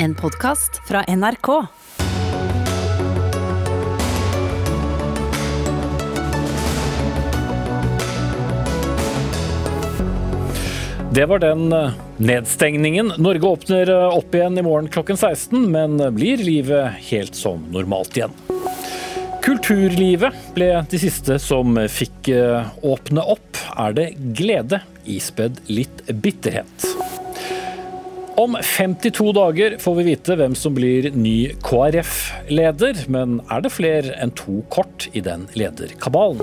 [0.00, 1.48] En podkast fra NRK.
[11.12, 13.12] Det var den eh, nedstengningen.
[13.16, 18.20] Norge åpner eh, opp igjen i morgen klokken 16, men blir livet helt som normalt
[18.20, 18.38] igjen?
[19.42, 23.58] Kulturlivet ble de siste som fikk eh, åpne opp.
[23.74, 24.08] Er det
[24.38, 26.97] glede, ispedd litt bitterhet?
[28.38, 34.12] Om 52 dager får vi vite hvem som blir ny KrF-leder, men er det flere
[34.22, 36.38] enn to kort i den lederkabalen?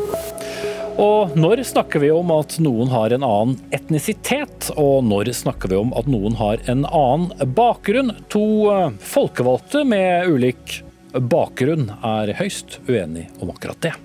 [1.00, 5.80] Og når snakker vi om at noen har en annen etnisitet, og når snakker vi
[5.80, 8.12] om at noen har en annen bakgrunn?
[8.36, 8.44] To
[8.76, 10.82] eh, folkevalgte med ulik
[11.16, 13.96] bakgrunn er høyst uenige om akkurat det.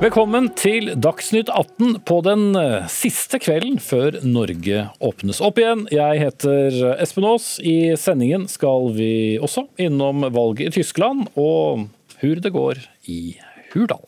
[0.00, 5.82] Velkommen til Dagsnytt 18 på den eh, siste kvelden før Norge åpnes opp igjen.
[5.92, 7.50] Jeg heter Espen Aas.
[7.60, 11.84] I sendingen skal vi også innom valget i Tyskland og
[12.22, 12.80] hur det går
[13.12, 13.20] i
[13.74, 14.06] Hurdal.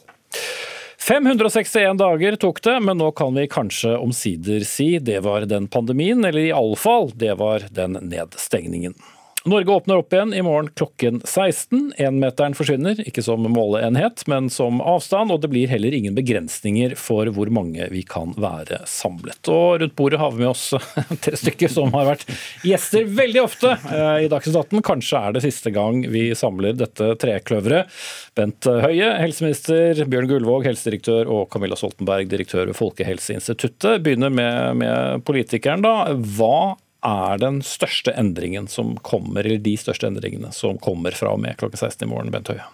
[0.97, 6.25] 561 dager tok det, men nå kan vi kanskje omsider si det var den pandemien,
[6.25, 8.97] eller iallfall det var den nedstengningen.
[9.45, 11.93] Norge åpner opp igjen i morgen klokken 16.
[11.99, 15.33] Énmeteren forsvinner, ikke som måleenhet, men som avstand.
[15.35, 19.41] Og det blir heller ingen begrensninger for hvor mange vi kan være samlet.
[19.51, 20.69] Og rundt bordet har vi med oss
[21.25, 22.27] tre stykker som har vært
[22.63, 24.85] gjester veldig ofte eh, i Dagsnytt 18.
[24.87, 27.91] Kanskje er det siste gang vi samler dette trekløveret.
[28.39, 33.99] Bent Høie, helseminister, Bjørn Gullvåg, helsedirektør, og Camilla Stoltenberg, direktør ved Folkehelseinstituttet.
[34.07, 36.13] Begynner med, med politikeren, da.
[36.39, 41.43] Hva er den største endringen som kommer, eller de største endringene som kommer fra og
[41.43, 42.65] med klokka 16 i morgen, Bent Høie?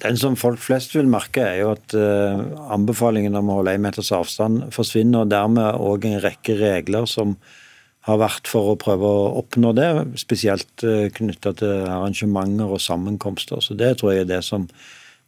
[0.00, 2.40] Den som folk flest vil merke, er jo at uh,
[2.72, 7.36] anbefalingen om å holde én meters avstand forsvinner, og dermed òg en rekke regler som
[8.08, 9.90] har vært for å prøve å oppnå det,
[10.22, 13.60] spesielt uh, knytta til arrangementer og sammenkomster.
[13.60, 14.64] Så det tror jeg er det som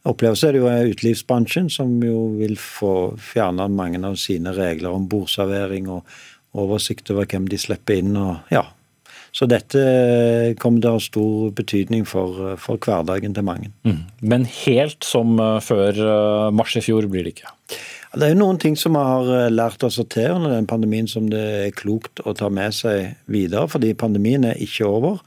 [0.05, 0.41] oppleves.
[0.41, 5.05] Så er det jo utelivsbransjen som jo vil få fjerna mange av sine regler om
[5.11, 6.09] bordservering og
[6.55, 8.15] oversikt over hvem de slipper inn.
[8.19, 8.65] og ja.
[9.35, 9.81] Så dette
[10.61, 13.71] kommer til å ha stor betydning for, for hverdagen til mange.
[13.83, 14.05] Mm.
[14.23, 17.51] Men helt som eh, før eh, mars i fjor blir det ikke?
[18.15, 20.69] Det er jo noen ting som vi har eh, lært oss å til under den
[20.71, 25.19] pandemien som det er klokt å ta med seg videre, fordi pandemien er ikke over.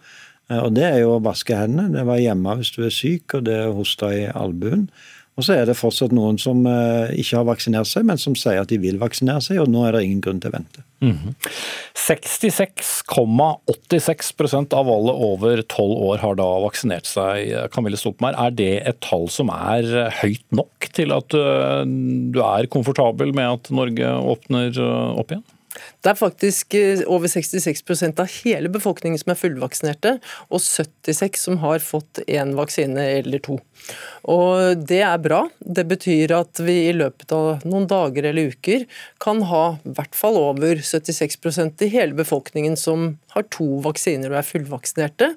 [0.57, 1.91] Og det er jo å vaske hendene.
[1.93, 4.23] Det er å være hjemme hvis du er syk, og det er å hoste i
[4.33, 4.87] albuen.
[5.39, 8.61] Og så er det fortsatt noen som eh, ikke har vaksinert seg, men som sier
[8.65, 10.81] at de vil vaksinere seg, og nå er det ingen grunn til å vente.
[10.99, 11.33] Mm -hmm.
[11.95, 17.71] 66,86% av alle over 12 år har da vaksinert seg.
[17.71, 21.85] Camille Stoltenberg, er det et tall som er høyt nok til at eh,
[22.35, 25.45] du er komfortabel med at Norge åpner eh, opp igjen?
[26.03, 30.17] Det er faktisk eh, over 66% av hele befolkningen som er fullvaksinerte,
[30.49, 33.59] og 76 som har fått én vaksine eller to.
[34.29, 35.45] Og Det er bra.
[35.61, 38.85] Det betyr at vi i løpet av noen dager eller uker
[39.23, 44.41] kan ha i hvert fall over 76% i hele befolkningen som har to vaksiner og
[44.41, 45.33] er fullvaksinerte,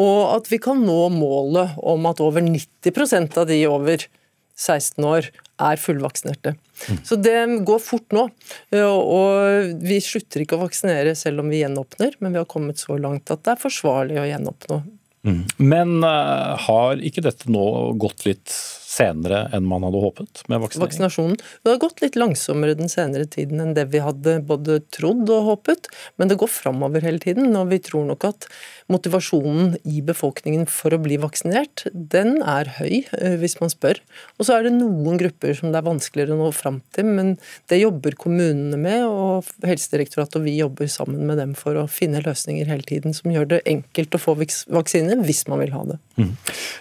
[0.00, 4.06] og at vi kan nå målet om at over 90% av de over
[4.54, 5.30] 16 år
[5.62, 6.54] er fullvaksinerte.
[6.88, 6.98] Mm.
[7.06, 8.26] Så det går fort nå.
[8.74, 12.98] Og vi slutter ikke å vaksinere selv om vi gjenåpner, men vi har kommet så
[12.98, 14.80] langt at det er forsvarlig å gjenåpne.
[15.24, 15.42] Mm.
[15.62, 17.66] Men uh, har ikke dette nå
[18.00, 18.52] gått litt
[18.94, 20.86] senere enn man hadde håpet med vaksinering?
[20.86, 25.28] Vaksinasjonen det har gått litt langsommere den senere tiden enn det vi hadde både trodd
[25.32, 25.88] og håpet,
[26.20, 27.52] men det går framover hele tiden.
[27.58, 28.48] Og vi tror nok at
[28.92, 34.00] motivasjonen i befolkningen for å bli vaksinert, den er høy, eh, hvis man spør.
[34.38, 37.34] Og så er det noen grupper som det er vanskeligere å nå fram til, men
[37.72, 42.22] det jobber kommunene med, og Helsedirektoratet og vi jobber sammen med dem for å finne
[42.24, 45.98] løsninger hele tiden som gjør det enkelt å få vaksine hvis man vil ha det.
[46.20, 46.32] Mm.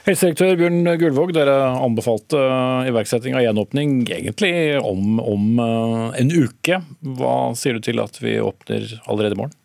[0.05, 1.55] Helsedirektør Bjørn Gullvåg, dere
[2.03, 6.81] anbefalte eh, iverksetting av gjenåpning egentlig om, om eh, en uke.
[6.99, 9.59] Hva sier du til at vi åpner allerede i morgen?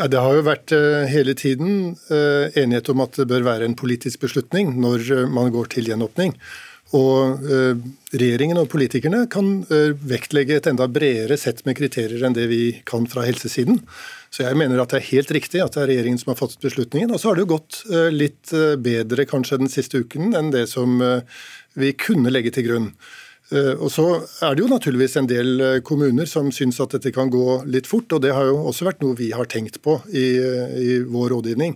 [0.00, 4.20] Det har jo vært eh, hele tiden enighet om at det bør være en politisk
[4.20, 6.34] beslutning når man går til gjenåpning.
[6.90, 7.44] Og
[8.10, 9.60] regjeringen og politikerne kan
[10.10, 13.78] vektlegge et enda bredere sett med kriterier enn det vi kan fra helsesiden.
[14.34, 16.58] Så jeg mener at det er helt riktig at det er regjeringen som har fått
[16.58, 17.12] beslutningen.
[17.14, 17.78] Og så har det jo gått
[18.10, 18.50] litt
[18.82, 20.98] bedre kanskje den siste uken enn det som
[21.78, 22.88] vi kunne legge til grunn.
[23.50, 24.04] Og så
[24.46, 28.12] er det jo naturligvis en del kommuner som syns at dette kan gå litt fort,
[28.14, 30.26] og det har jo også vært noe vi har tenkt på i,
[30.78, 31.74] i vår rådgivning.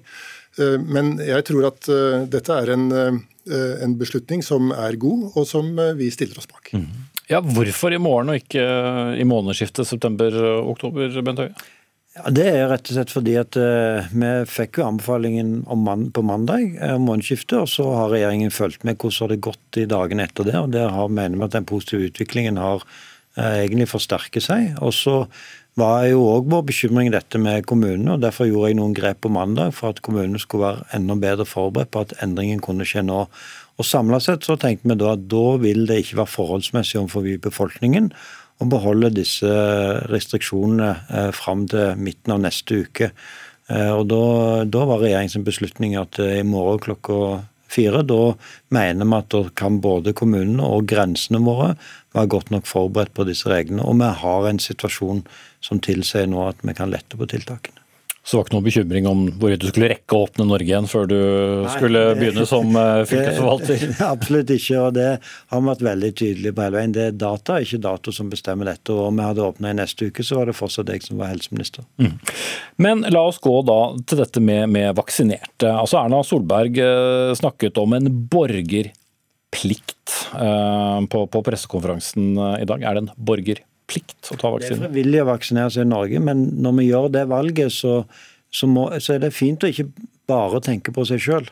[0.86, 1.90] Men jeg tror at
[2.30, 6.70] dette er en, en, beslutning som er god, og som vi stiller oss bak.
[7.26, 8.62] Ja, Hvorfor i morgen og ikke
[9.18, 11.54] i månedsskiftet september-oktober, Bent Høie?
[12.14, 16.22] Ja, Det er rett og slett fordi at uh, vi fikk jo anbefalingen man, på
[16.22, 19.88] mandag om uh, månedsskiftet, og så har regjeringen fulgt med hvordan det har gått i
[19.90, 20.54] dagene etter det.
[20.60, 24.76] og Der har, mener vi at den positive utviklingen har uh, egentlig forsterket seg.
[24.78, 25.16] Og så
[25.74, 29.34] var jo òg vår bekymring dette med kommunene, og derfor gjorde jeg noen grep på
[29.34, 33.24] mandag for at kommunene skulle være enda bedre forberedt på at endringen kunne skje nå.
[33.74, 37.26] Og Samla sett så tenkte vi da at da vil det ikke være forholdsmessig overfor
[37.42, 38.12] befolkningen
[38.62, 39.50] å beholde disse
[40.10, 43.10] restriksjonene eh, fram til midten av neste uke.
[43.68, 44.22] Eh, og Da,
[44.68, 48.34] da var regjeringens beslutning at eh, i morgen klokka fire, da
[48.74, 51.74] mener vi at da kan både kommunene og grensene våre
[52.14, 53.82] være godt nok forberedt på disse reglene.
[53.82, 55.24] Og vi har en situasjon
[55.64, 57.83] som tilsier nå at vi kan lette på tiltakene.
[58.24, 60.86] Så det var ikke noen bekymring om hvorvidt du skulle rekke å åpne Norge igjen
[60.88, 63.82] før du Nei, skulle begynne som eh, fylkesforvalter?
[64.14, 66.94] Absolutt ikke, og det har vi vært veldig tydelige på hele veien.
[66.96, 68.94] Det er data, ikke dato, som bestemmer dette.
[68.96, 71.34] Og om vi hadde åpna i neste uke, så var det fortsatt jeg som var
[71.34, 71.84] helseminister.
[72.00, 72.16] Mm.
[72.86, 73.78] Men la oss gå da
[74.08, 75.68] til dette med, med vaksinerte.
[75.68, 82.80] Altså Erna Solberg eh, snakket om en borgerplikt eh, på, på pressekonferansen i dag.
[82.80, 83.68] Er det en borgerplikt?
[83.90, 84.80] Plikt å ta vaksinen.
[84.80, 88.00] Det er frivillig å vaksinere seg i Norge, men når vi gjør det valget, så,
[88.54, 89.90] så, må, så er det fint å ikke
[90.30, 91.48] bare tenke på seg sjøl.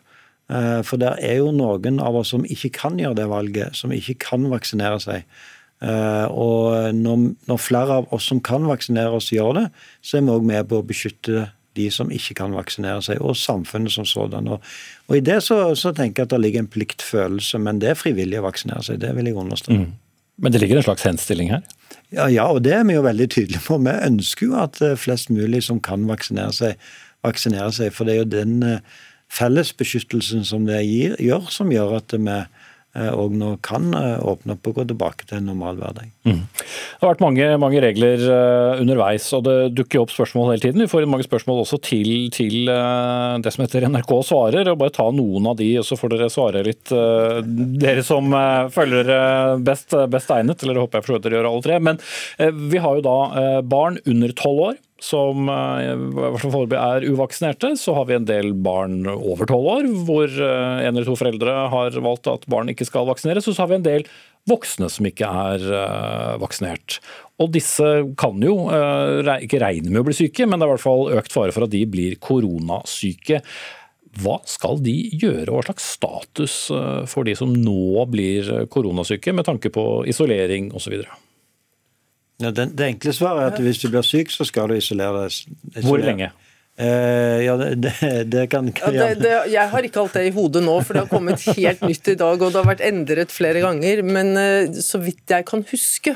[0.53, 3.93] Eh, for det er jo noen av oss som ikke kan gjøre det valget, som
[3.95, 5.27] ikke kan vaksinere seg.
[5.83, 9.67] Eh, og når, når flere av oss som kan vaksinere oss, gjør det,
[10.05, 13.37] så er vi òg med på å beskytte de som ikke kan vaksinere seg, og
[13.39, 14.51] samfunnet som sådan.
[14.53, 14.73] Og,
[15.09, 17.99] og I det så, så, tenker jeg at det ligger en pliktfølelse, men det er
[18.01, 19.01] frivillig å vaksinere seg.
[19.03, 19.87] Det vil jeg understreke.
[19.87, 19.95] Mm.
[20.39, 21.63] Men det ligger en slags henstilling her?
[22.13, 23.79] Ja, ja, og det er vi jo veldig tydelige på.
[23.85, 26.93] Vi ønsker jo at eh, flest mulig som kan vaksinere seg,
[27.25, 27.93] vaksinerer seg.
[27.97, 29.01] For det er jo den eh,
[29.33, 32.39] fellesbeskyttelsen som det gir, gjør, som gjør at vi
[32.93, 36.11] og eh, nå kan åpne opp og gå tilbake til en normal hverdag.
[36.29, 36.43] Mm.
[36.45, 38.25] Det har vært mange, mange, regler
[38.83, 40.85] underveis, og det dukker opp spørsmål hele tiden.
[40.85, 44.69] Vi får mange spørsmål også til, til det som heter NRK svarer.
[44.71, 46.93] og Bare ta noen av de, og så får dere svare litt,
[47.83, 48.29] dere som
[48.75, 49.11] følger
[49.65, 50.63] best, best egnet.
[50.63, 51.81] Eller det håper jeg for dere gjør alle tre.
[51.89, 52.01] Men
[52.71, 53.19] vi har jo da
[53.67, 57.73] barn under tolv år som foreløpig er uvaksinerte.
[57.79, 61.57] Så har vi en del barn over tolv år hvor eh, en eller to foreldre
[61.73, 63.49] har valgt at barn ikke skal vaksineres.
[63.49, 64.07] Og så har vi en del
[64.51, 67.01] voksne som ikke er eh, vaksinert.
[67.43, 67.89] Og disse
[68.21, 71.35] kan jo ikke regne med å bli syke, men det er i hvert fall økt
[71.35, 73.41] fare for at de blir koronasyke.
[74.23, 76.57] Hva skal de gjøre, og hva slags status
[77.11, 81.01] for de som nå blir koronasyke, med tanke på isolering osv.?
[82.43, 85.27] Ja, det, det, enkle svaret er at hvis du blir syk, så skal du isolere
[85.27, 85.85] deg.
[85.87, 86.33] Hvor lenge?
[86.81, 90.73] Uh, ja, det, det kan ja, det, Jeg har ikke alt det i hodet nå,
[90.81, 92.41] for det har kommet helt nytt i dag.
[92.41, 94.01] Og det har vært endret flere ganger.
[94.07, 96.15] Men uh, så vidt jeg kan huske,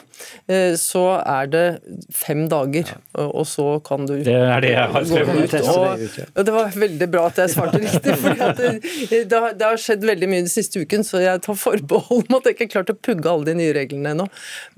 [0.49, 1.65] uh, så er det
[2.15, 2.89] fem dager.
[2.89, 3.27] Ja.
[3.27, 5.57] Og så kan du Det er det jeg har skrevet ut.
[5.77, 8.17] Og, og det var veldig bra at jeg svarte riktig.
[8.23, 8.73] For det,
[9.13, 12.41] det, har, det har skjedd veldig mye den siste uken, så jeg tar forbehold om
[12.41, 14.31] at jeg ikke har klart å pugge alle de nye reglene ennå.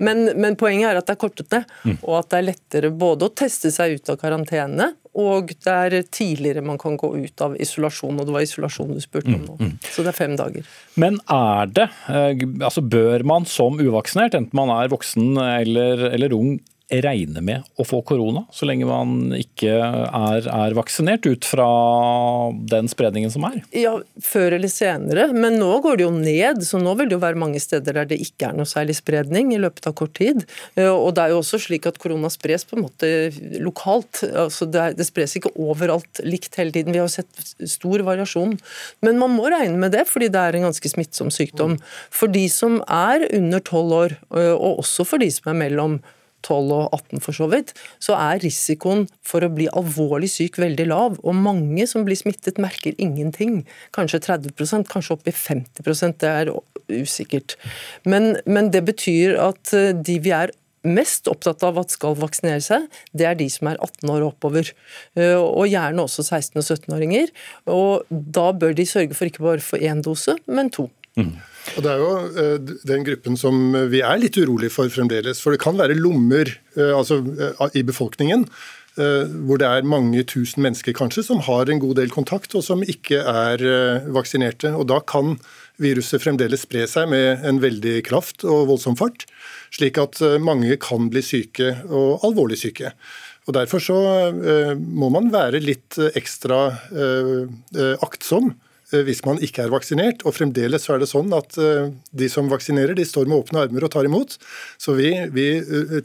[0.03, 1.99] Men, men, poenget er at det er kortet ned, mm.
[2.03, 6.07] og at det er lettere både å teste seg ut av karantene og det er
[6.15, 9.57] tidligere man kan gå ut av isolasjon, og det var isolasjon du spurte om nå.
[9.59, 9.77] Mm, mm.
[9.91, 10.73] Så det er fem dager.
[10.99, 16.35] Men er det, eh, altså bør man som uvaksinert, enten man er voksen eller, eller
[16.37, 16.57] ung,
[16.89, 21.67] regne med å få korona, så lenge man ikke er, er, vaksinert, ut fra
[22.71, 23.59] den spredningen som er?
[23.75, 23.93] Ja,
[24.25, 26.63] før eller senere, men nå går det jo ned.
[26.65, 29.53] Så nå vil det jo være mange steder der det ikke er noe særlig spredning
[29.53, 30.43] i løpet av kort tid.
[30.75, 33.11] Eh, og det er jo også slik at korona spres på en måte
[33.61, 34.23] lokalt.
[34.27, 36.95] Altså det, er, det spres ikke overalt likt hele tiden.
[36.95, 38.57] Vi har jo sett stor variasjon.
[39.05, 41.77] Men man må regne med det, fordi det er en ganske smittsom sykdom.
[42.13, 46.01] For de som er under tolv år, eh, og også for de som er mellom
[46.45, 50.87] 12 og 18 for så vidt, så er risikoen for å bli alvorlig syk veldig
[50.89, 51.19] lav.
[51.23, 53.63] Og mange som blir smittet, merker ingenting.
[53.95, 56.53] Kanskje 30% kanskje opp i 50% det er
[56.89, 57.57] usikkert.
[58.09, 60.53] Men, men det betyr at eh, de vi er
[60.87, 64.31] mest opptatt av at skal vaksinere seg, det er de som er 18 år og
[64.33, 64.71] oppover.
[65.19, 67.33] Eh, og gjerne også 16- og 17-åringer.
[67.73, 70.87] Og da bør de sørge for ikke bare for én dose, men to.
[71.19, 71.35] Mm.
[71.77, 72.09] Og Det er jo
[72.41, 75.41] eh, den gruppen som vi er litt urolig for fremdeles.
[75.43, 78.49] For det kan være lommer eh, altså, eh, i befolkningen
[78.99, 82.81] hvor det er mange tusen mennesker kanskje som har en god del kontakt, og som
[82.83, 83.61] ikke er
[84.11, 84.73] vaksinerte.
[84.75, 85.37] Og Da kan
[85.79, 89.23] viruset fremdeles spre seg med en veldig kraft og voldsom fart,
[89.71, 92.91] slik at mange kan bli syke, og alvorlig syke.
[93.47, 93.99] Og Derfor så
[94.75, 96.65] må man være litt ekstra
[98.03, 98.51] aktsom
[98.91, 100.23] hvis man ikke er vaksinert.
[100.27, 103.65] Og fremdeles så er det sånn at eh, de som vaksinerer, de står med åpne
[103.65, 104.37] armer og tar imot.
[104.81, 105.47] Så vi, vi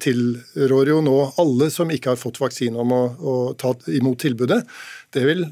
[0.02, 4.60] tilrår jo nå alle som ikke har fått vaksine om å, å ta imot tilbudet.
[5.14, 5.44] Det vil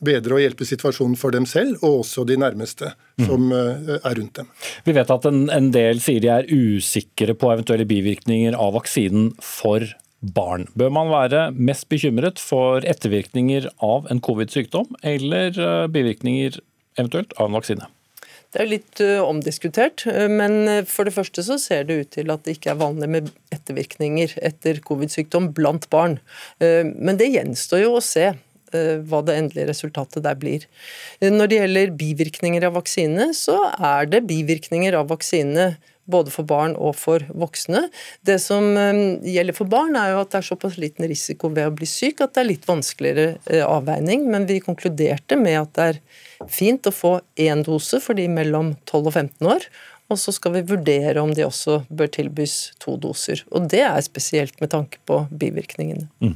[0.00, 4.48] bedre og hjelpe situasjonen for dem selv, og også de nærmeste som er rundt dem.
[4.86, 9.34] Vi vet at en, en del sier de er usikre på eventuelle bivirkninger av vaksinen
[9.44, 9.84] for
[10.20, 10.66] barn.
[10.78, 16.58] Bør man være mest bekymret for ettervirkninger av en covid-sykdom, eller eh, bivirkninger
[16.98, 17.88] eventuelt av en vaksine?
[18.48, 22.32] Det er litt uh, omdiskutert, eh, men for det første så ser det ut til
[22.32, 26.18] at det ikke er vanlig med ettervirkninger etter covid-sykdom blant barn.
[26.58, 28.30] Men det gjenstår jo å se
[28.68, 30.64] hva det endelige resultatet der blir.
[31.24, 35.70] Når det gjelder bivirkninger av vaksine, så er det bivirkninger av vaksine
[36.08, 37.84] både for barn og for voksne.
[38.26, 39.02] Det som eh,
[39.34, 42.24] gjelder for barn, er jo at det er såpass liten risiko ved å bli syk
[42.24, 46.00] at det er litt vanskeligere eh, avveining, men vi konkluderte med at det er
[46.48, 49.70] fint å få én dose for de mellom 12 og 15 år.
[50.08, 53.42] Og så skal vi vurdere om de også bør tilbys to doser.
[53.52, 56.06] Og det er spesielt med tanke på bivirkningene.
[56.24, 56.32] Mm.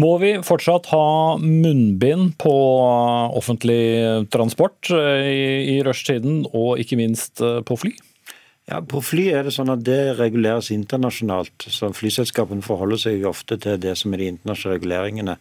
[0.00, 2.54] Må vi fortsatt ha munnbind på
[3.36, 3.84] offentlig
[4.32, 5.44] transport eh, i,
[5.74, 7.92] i rushtiden, og ikke minst på fly?
[8.70, 11.68] Ja, På fly er det sånn at det reguleres internasjonalt.
[11.68, 15.36] så Flyselskapene forholder seg ofte til det som er de internasjonale reguleringene.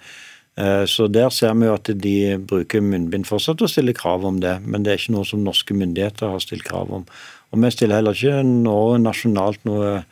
[0.58, 4.40] Eh, så Der ser vi jo at de bruker munnbind fortsatt og stiller krav om
[4.40, 4.62] det.
[4.62, 7.06] Men det er ikke noe som norske myndigheter har stilt krav om.
[7.52, 10.04] Og Vi stiller heller ikke nå nasjonalt noe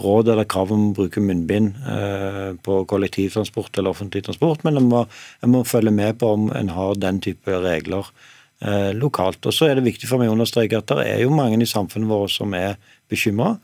[0.00, 4.88] råd eller krav om å bruke munnbind eh, på kollektivtransport eller offentlig transport, men en
[4.88, 5.04] må,
[5.44, 8.08] må følge med på om en har den type regler
[8.60, 9.46] Eh, lokalt.
[9.46, 11.68] Og så er det viktig for meg å understreke at det er jo mange i
[11.68, 12.74] samfunnet vårt som er
[13.08, 13.54] bekymra.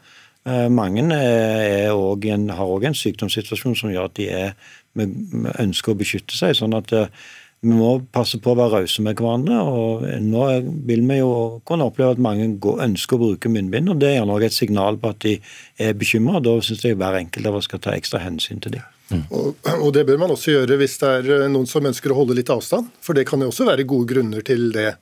[0.49, 4.55] Eh, mange er også en, har òg en sykdomssituasjon som gjør at de er,
[4.97, 6.57] ønsker å beskytte seg.
[6.57, 7.13] sånn at eh,
[7.61, 9.61] vi må passe på å være rause med hverandre.
[9.61, 10.49] og Nå
[10.89, 13.93] vil vi jo kunne oppleve at mange ønsker å bruke munnbind.
[13.93, 15.39] og Det er gjerne også et signal på at de
[15.77, 16.41] er bekymra.
[16.41, 18.96] Da syns jeg hver enkelt av oss skal ta ekstra hensyn til dem.
[19.15, 22.19] Og, og, Det bør man også gjøre hvis det er eh, noen som ønsker å
[22.19, 22.91] holde litt avstand.
[23.05, 24.93] For det kan jo også være gode grunner til det.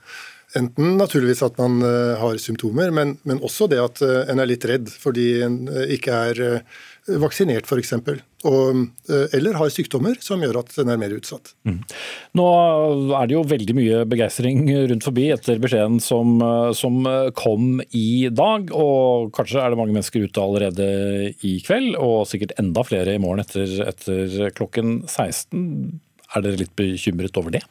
[0.54, 4.46] Enten naturligvis at man uh, har symptomer, men, men, også det at uh, en er
[4.46, 5.56] litt redd fordi en
[5.90, 6.42] ikke er
[7.18, 7.96] vaksinert f.eks.
[8.44, 11.54] Eller har sykdommer som gjør at den er mer utsatt.
[11.68, 11.80] Mm.
[12.38, 12.46] Nå
[13.18, 16.36] er det jo veldig mye begeistring rundt forbi etter beskjeden som,
[16.76, 17.00] som,
[17.36, 18.72] kom i dag.
[18.76, 20.88] Og kanskje er det mange mennesker ute allerede
[21.46, 25.64] i kveld, og sikkert enda flere i morgen etter, etter klokken 16.
[26.34, 27.64] Er dere litt bekymret over det?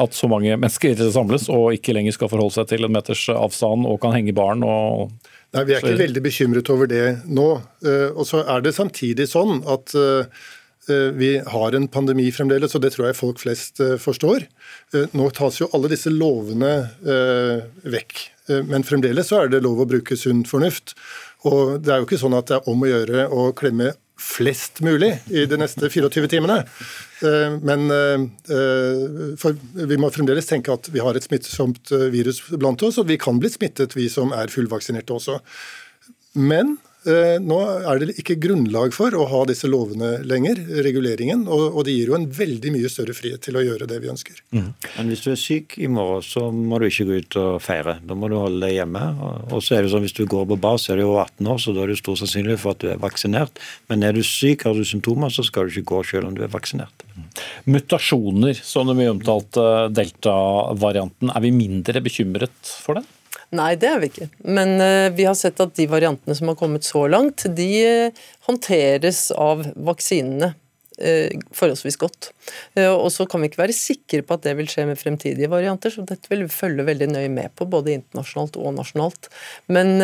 [0.00, 3.86] At så mange mennesker samles og ikke lenger skal forholde seg til en meters avstand
[3.86, 5.12] og kan henge barn og
[5.54, 7.48] Nei, Vi er ikke veldig bekymret over det nå.
[7.86, 10.26] Eh, og så er det samtidig sånn at eh,
[10.90, 14.48] eh, vi har en pandemi fremdeles, og det tror jeg folk flest forstår.
[15.14, 16.74] Nå tas jo alle disse lovene
[17.86, 18.24] vekk,
[18.68, 20.96] men fremdeles så er det lov å bruke sunn fornuft.
[21.48, 24.80] Og det er jo ikke sånn at det er om å gjøre å klemme flest
[24.84, 26.60] mulig i de neste 24 timene.
[27.24, 29.46] Eh, men eh,
[29.90, 33.18] vi må fremdeles tenke at vi har et smittsomt eh, virus blant oss, og vi
[33.20, 35.40] kan bli smittet, vi som er fullvaksinerte også.
[36.38, 41.80] Men Eh, nå er det ikke grunnlag for å ha disse lovene lenger, reguleringen, og,
[41.84, 44.38] det gir jo en veldig mye større frihet til å gjøre det vi ønsker.
[44.56, 44.70] Mm.
[44.96, 47.98] Men hvis du er syk i morgen, så må du ikke gå ut og feire.
[48.04, 49.02] Da må du holde deg hjemme.
[49.50, 51.50] Og så er det sånn hvis du går på bar, så er det jo 18
[51.54, 53.64] år, så da er det stor sannsynlighet for at du er vaksinert.
[53.92, 56.44] Men er du syk, har du symptomer, så skal du ikke gå selv om du
[56.46, 57.04] er vaksinert.
[57.14, 57.28] Mm.
[57.76, 63.06] Mutasjoner, som den mye omtalte delta-varianten, er vi mindre bekymret for den?
[63.54, 64.28] Nei, det er vi ikke.
[64.56, 68.28] Men uh, vi har sett at de variantene som har kommet så langt, de uh,
[68.48, 72.32] håndteres av vaksinene uh, forholdsvis godt.
[72.84, 75.92] og så kan vi ikke være sikre på at det vil skje med fremtidige varianter,
[75.92, 79.30] så dette vil vi følge veldig nøye med på, både internasjonalt og nasjonalt.
[79.72, 79.94] Men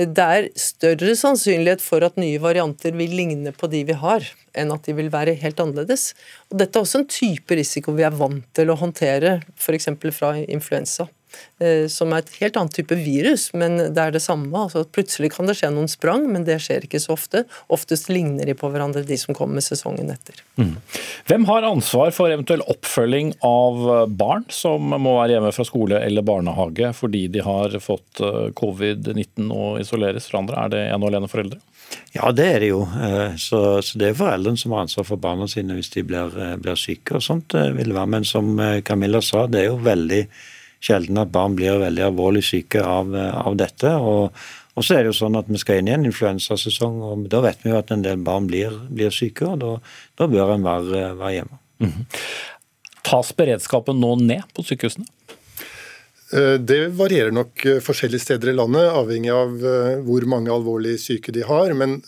[0.00, 4.26] det er større sannsynlighet for at nye varianter vil ligne på de vi har,
[4.58, 6.10] enn at de vil være helt annerledes.
[6.50, 9.90] Og dette er også en type risiko vi er vant til å håndtere, f.eks.
[10.16, 11.10] fra influensa.
[11.60, 14.48] Eh, som er et helt annet type virus, men det er det samme.
[14.56, 17.42] Altså, plutselig kan det skje noen sprang, men det skjer ikke så ofte.
[17.68, 20.38] Oftest ligner de på hverandre, de som kommer sesongen etter.
[20.56, 20.78] Mm.
[21.28, 26.24] Hvem har ansvar for eventuell oppfølging av barn som må være hjemme fra skole eller
[26.24, 30.62] barnehage fordi de har fått eh, covid-19 og isoleres fra andre?
[30.64, 31.60] Er det en og alene foreldre?
[32.14, 32.86] Ja, det er det jo.
[32.88, 36.32] Eh, så, så det er foreldrene som har ansvar for barna sine hvis de blir,
[36.62, 37.18] blir syke.
[37.18, 38.12] og sånt vil det være.
[38.16, 38.56] Men som
[38.86, 40.22] Camilla sa, det er jo veldig
[40.80, 43.94] sjelden at barn blir veldig alvorlig syke av, av dette.
[43.96, 44.32] og
[44.78, 47.42] og så er det jo sånn at Vi skal inn i en influensasesong, og da
[47.44, 49.44] vet vi jo at en del barn blir, blir syke.
[49.44, 49.72] og Da,
[50.16, 51.58] da bør en være, være hjemme.
[51.80, 52.20] Mm -hmm.
[53.02, 55.06] Tas beredskapen nå ned på sykehusene?
[56.32, 60.94] Eh, det varierer nok eh, forskjellige steder i landet, avhengig av eh, hvor mange alvorlig
[61.02, 61.72] syke de har.
[61.74, 62.02] Men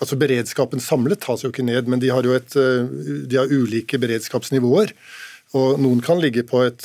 [0.00, 2.52] altså Beredskapen samlet tas jo ikke ned, men de har jo et,
[3.28, 4.92] de har ulike beredskapsnivåer.
[5.56, 6.84] Og Noen kan ligge på et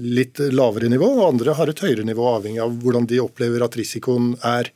[0.00, 3.76] litt lavere nivå, og andre har et høyere nivå, avhengig av hvordan de opplever at
[3.76, 4.70] risikoen er.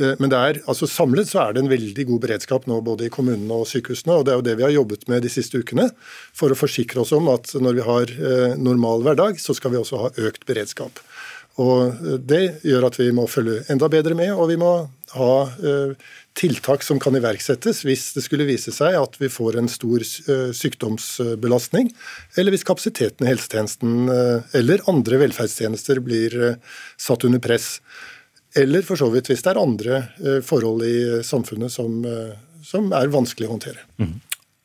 [0.00, 3.12] Eh, men er, altså samlet så er det en veldig god beredskap nå både i
[3.12, 4.16] kommunene og sykehusene.
[4.16, 5.90] og Det er jo det vi har jobbet med de siste ukene,
[6.36, 9.80] for å forsikre oss om at når vi har eh, normal hverdag, så skal vi
[9.80, 11.02] også ha økt beredskap.
[11.60, 14.74] Og eh, Det gjør at vi må følge enda bedre med, og vi må
[15.16, 15.32] ha
[16.38, 20.04] tiltak som kan iverksettes hvis det skulle vise seg at vi får en stor
[20.56, 21.90] sykdomsbelastning,
[22.38, 24.12] eller hvis kapasiteten i helsetjenesten
[24.56, 26.38] eller andre velferdstjenester blir
[27.00, 27.80] satt under press.
[28.56, 32.34] Eller for så vidt hvis det er andre eh, forhold i samfunnet som, eh,
[32.66, 33.86] som er vanskelig å håndtere.
[34.02, 34.18] Mm.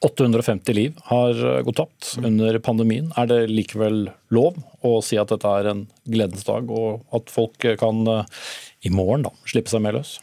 [0.05, 3.11] 850 liv har eh, gått tapt under pandemien.
[3.17, 7.69] Er det likevel lov å si at dette er en gledens dag, og at folk
[7.81, 8.05] kan
[8.85, 10.17] i morgen da, slippe seg mer løs?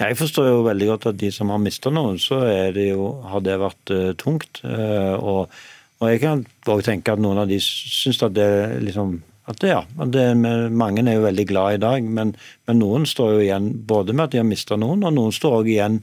[0.00, 2.40] Jeg forstår jo veldig godt at de som har mista noen, så
[2.74, 4.62] det jo, har det vært uh, tungt.
[4.64, 5.60] Uh, og,
[6.00, 8.48] og, jeg kan også tenke at noen av de syns at det
[8.82, 10.22] liksom at ja, det,
[10.70, 12.34] Mange er jo veldig glad i dag, men,
[12.68, 15.56] men, noen står jo igjen både med at de har mista noen, og noen står
[15.58, 15.98] også igjen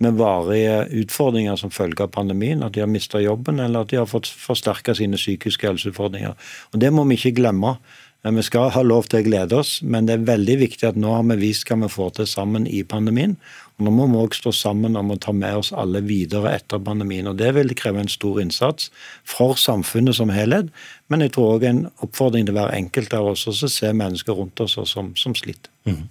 [0.00, 2.64] med varige utfordringer som følge av pandemien.
[2.64, 6.34] At de har mista jobben, eller at de har fått forsterka sine psykiske helseutfordringer.
[6.72, 7.76] Og Det må vi ikke glemme.
[8.20, 11.14] Vi skal ha lov til å glede oss, men det er veldig viktig at nå
[11.14, 13.38] har vi vist hva vi får til sammen i pandemien.
[13.80, 17.28] Nå må vi også stå sammen om å ta med oss alle videre etter pandemien.
[17.30, 18.90] og Det vil kreve en stor innsats
[19.24, 20.70] for samfunnet som helhet,
[21.08, 24.60] men jeg tror òg en oppfordring til hver enkelt av oss å se mennesker rundt
[24.62, 25.72] oss som, som sliter.
[25.88, 26.06] Mm.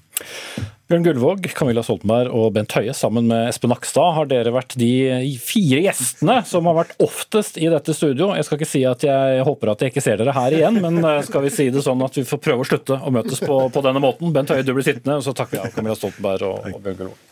[0.89, 5.38] Bjørn Gullvåg, Camilla Stoltenberg og Bent Høie sammen med Espen Nakstad har dere vært de
[5.38, 8.31] fire gjestene som har vært oftest i dette studio.
[8.33, 10.97] Jeg skal ikke si at jeg håper at jeg ikke ser dere her igjen, men
[11.03, 13.61] eh, skal vi si det sånn at vi får prøve å slutte å møtes på,
[13.69, 14.33] på denne måten.
[14.33, 17.03] Bent Høie, du blir sittende, og så takker vi av Camilla Stoltenberg og, og Bjørn
[17.03, 17.28] Gullvåg.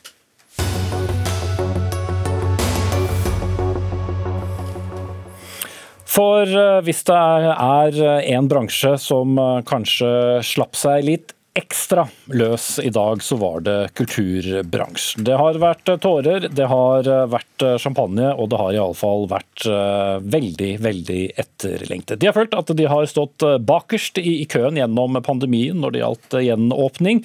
[6.17, 7.97] For eh, hvis det er
[8.33, 10.09] en bransje som eh, kanskje
[10.45, 15.26] slapp seg litt ekstra løs i dag, så var det kulturbransjen.
[15.28, 20.72] Det har vært tårer, det har vært champagne, og det har iallfall vært eh, veldig,
[20.86, 22.22] veldig etterlengtet.
[22.22, 26.39] De har følt at de har stått bakerst i køen gjennom pandemien når det gjaldt
[26.48, 27.24] gjenåpning,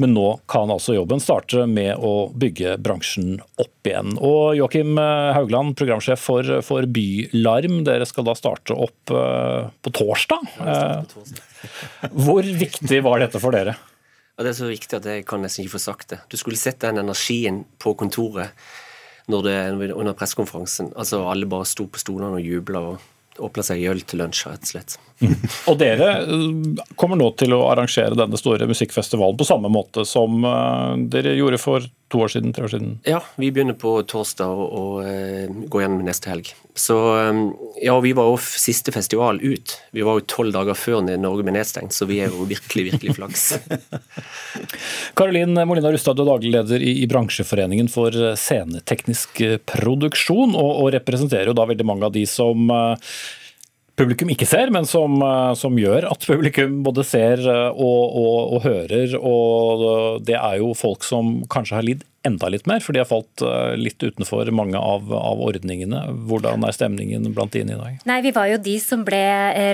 [0.00, 4.16] men nå kan altså jobben starte med å bygge bransjen opp igjen.
[4.24, 10.48] Og Joakim Haugland, programsjef for, for Bylarm, dere skal da starte opp eh, på torsdag.
[12.12, 13.76] Hvor viktig var dette for dere?
[14.34, 16.20] Ja, det er så viktig at jeg kan nesten ikke få sagt det.
[16.30, 18.50] Du skulle sett den energien på kontoret
[19.30, 19.58] det,
[19.94, 20.92] under pressekonferansen.
[21.00, 24.66] Altså, alle bare sto på stolene og jubla og åpna seg øl til lunsj, rett
[24.66, 24.98] og slett.
[25.70, 30.42] Og dere eh, kommer nå til å arrangere denne store musikkfestivalen på samme måte som
[30.44, 32.96] eh, dere gjorde for to år siden, tre år siden?
[33.08, 36.50] Ja, vi begynner på torsdag og, og uh, går igjen neste helg.
[36.78, 36.94] Så
[37.82, 39.72] ja, vi var jo siste festival ut.
[39.94, 43.16] Vi var jo tolv dager før Norge ble nedstengt, så vi er jo virkelig, virkelig
[43.16, 43.44] flaks.
[45.18, 50.92] Karolin Molina Rustad, du er daglig leder i, i, bransjeforeningen for sceneteknisk produksjon, og, og,
[50.94, 52.68] representerer jo da veldig mange av de som
[53.98, 58.56] publikum ikke ser, men som, eh, som, gjør at publikum både ser eh, og, og,
[58.56, 59.14] og, hører.
[59.20, 63.08] Og det er jo folk som kanskje har lidd enda litt mer, for de har
[63.08, 66.06] falt eh, litt utenfor mange av, av ordningene.
[66.28, 68.00] Hvordan er stemningen blant dine i dag?
[68.08, 69.22] Nei, Vi var jo de som ble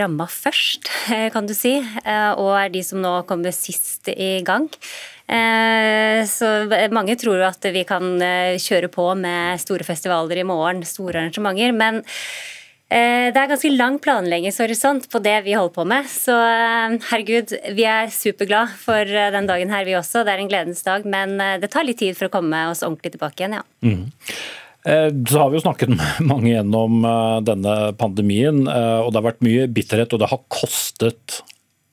[0.02, 0.90] ramma først,
[1.34, 1.78] kan du si.
[1.80, 4.68] Og er de som nå kommer sist i gang.
[6.26, 6.48] Så
[6.90, 8.18] mange tror jo at vi kan
[8.58, 11.70] kjøre på med store festivaler i morgen, store arrangementer.
[11.70, 12.59] men Eh,
[12.90, 16.08] det er ganske lang planleggingshorisont på det vi holder på med.
[16.10, 20.24] Så eh, herregud, vi er superglad for eh, den dagen her, vi også.
[20.26, 21.06] Det er en gledens dag.
[21.06, 23.64] Men det tar litt tid for å komme oss ordentlig tilbake igjen, ja.
[23.86, 24.08] Mm.
[24.80, 27.04] Så har vi jo snakket med mange gjennom
[27.44, 31.42] denne pandemien, og det har vært mye bitterhet, og det har kostet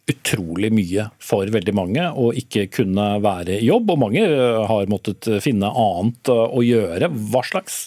[0.07, 3.91] utrolig mye for veldig mange å ikke kunne være i jobb.
[3.91, 4.23] Og mange
[4.71, 7.11] har måttet finne annet å gjøre.
[7.11, 7.81] Hva slags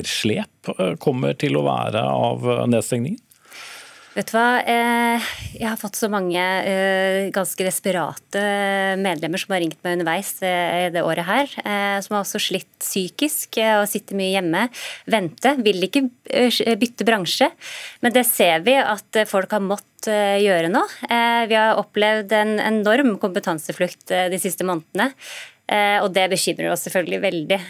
[0.00, 3.20] etterslep eh, kommer til å være av nedstengningen?
[4.12, 8.42] Vet du hva, eh, jeg har fått så mange eh, ganske desperate
[9.00, 11.54] medlemmer som har ringt meg underveis det året her.
[12.04, 14.66] Som har også slitt psykisk og sitter mye hjemme.
[15.08, 16.04] Vente, vil ikke
[16.76, 17.48] bytte bransje.
[18.04, 19.88] Men det ser vi at folk har måttet
[20.42, 20.84] gjøre nå.
[21.48, 25.12] Vi har opplevd en enorm kompetanseflukt de siste månedene.
[26.02, 27.60] Og det bekymrer oss selvfølgelig veldig.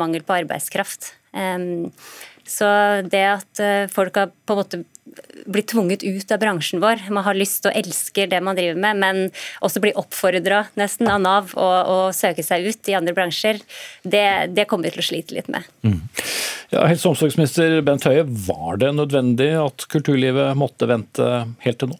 [0.00, 1.16] Mangel på arbeidskraft.
[2.50, 2.66] Så
[3.06, 4.82] det at eh, folk har på en måte
[5.46, 7.06] blir tvunget ut av bransjen vår.
[7.10, 9.20] Man har lyst og elsker det man driver med, men
[9.64, 13.60] også blir oppfordra nesten av Nav å, å, søke seg ut i andre bransjer.
[14.02, 15.66] Det, det kommer vi til å slite litt med.
[15.86, 15.98] Mm.
[16.70, 21.30] Ja, Helse- og omsorgsminister Bent Høie, var det nødvendig at kulturlivet måtte vente
[21.64, 21.98] helt til nå?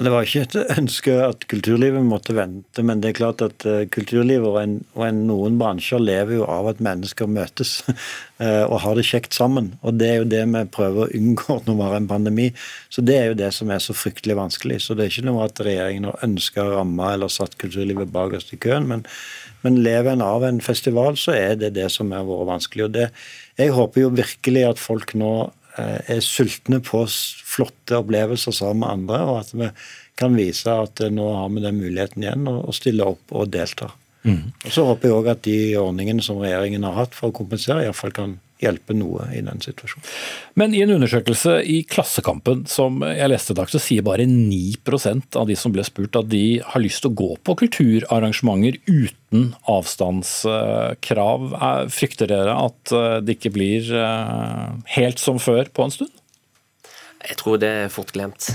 [0.00, 3.82] Det var ikke et ønske at kulturlivet måtte vente, men det er klart at uh,
[3.92, 8.78] kulturlivet og, en, og en, noen bransjer lever jo av at mennesker møtes uh, og
[8.84, 9.74] har det kjekt sammen.
[9.84, 12.48] Og Det er jo det vi prøver å unngå når vi har en pandemi.
[12.88, 14.80] Så Det er jo det som er så fryktelig vanskelig.
[14.86, 18.60] Så Det er ikke noe at regjeringen har ønska ramme eller satt kulturlivet bakerst i
[18.62, 18.88] køen.
[18.88, 19.04] Men,
[19.66, 22.88] men lever en av en festival, så er det det som har vært vanskelig.
[22.88, 23.10] Og det,
[23.60, 28.94] Jeg håper jo virkelig at folk nå Eh, er sultne på flotte opplevelser sammen med
[28.94, 29.70] andre, og at vi
[30.20, 33.90] kan vise at eh, nå har vi den muligheten igjen å stille opp og delta.
[34.26, 34.52] Mm.
[34.52, 37.86] Og Så håper jeg òg at de ordningene som regjeringen har hatt for å kompensere,
[37.86, 40.06] iallfall kan hjelpe noe i den situasjonen.
[40.60, 45.38] Men i en undersøkelse i Klassekampen som jeg leste i dag, så sier bare 9%
[45.40, 49.52] av de som ble spurt at de har lyst til å gå på kulturarrangementer uten
[49.70, 51.50] avstandskrav.
[51.94, 54.64] Frykter dere at eh, det ikke blir eh,
[54.96, 56.16] helt som før på en stund?
[57.20, 58.48] Jeg tror det er fort glemt.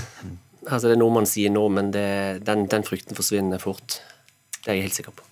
[0.66, 2.08] Altså, det er noe man sier nå, men det,
[2.46, 4.00] den, den frykten forsvinner fort.
[4.58, 5.26] Det er jeg helt sikker på.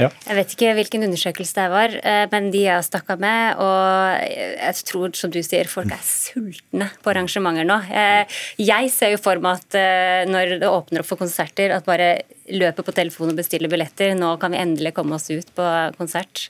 [0.00, 0.08] Ja.
[0.26, 4.24] Jeg vet ikke hvilken undersøkelse det var, eh, men de jeg har snakka med, og
[4.26, 7.78] jeg tror, som du sier, folk er sultne på arrangementer nå.
[7.94, 11.86] Eh, jeg ser jo for meg at eh, når det åpner opp for konserter, at
[11.86, 14.16] bare løper på telefonen og bestiller billetter.
[14.18, 16.48] Nå kan vi endelig komme oss ut på konsert.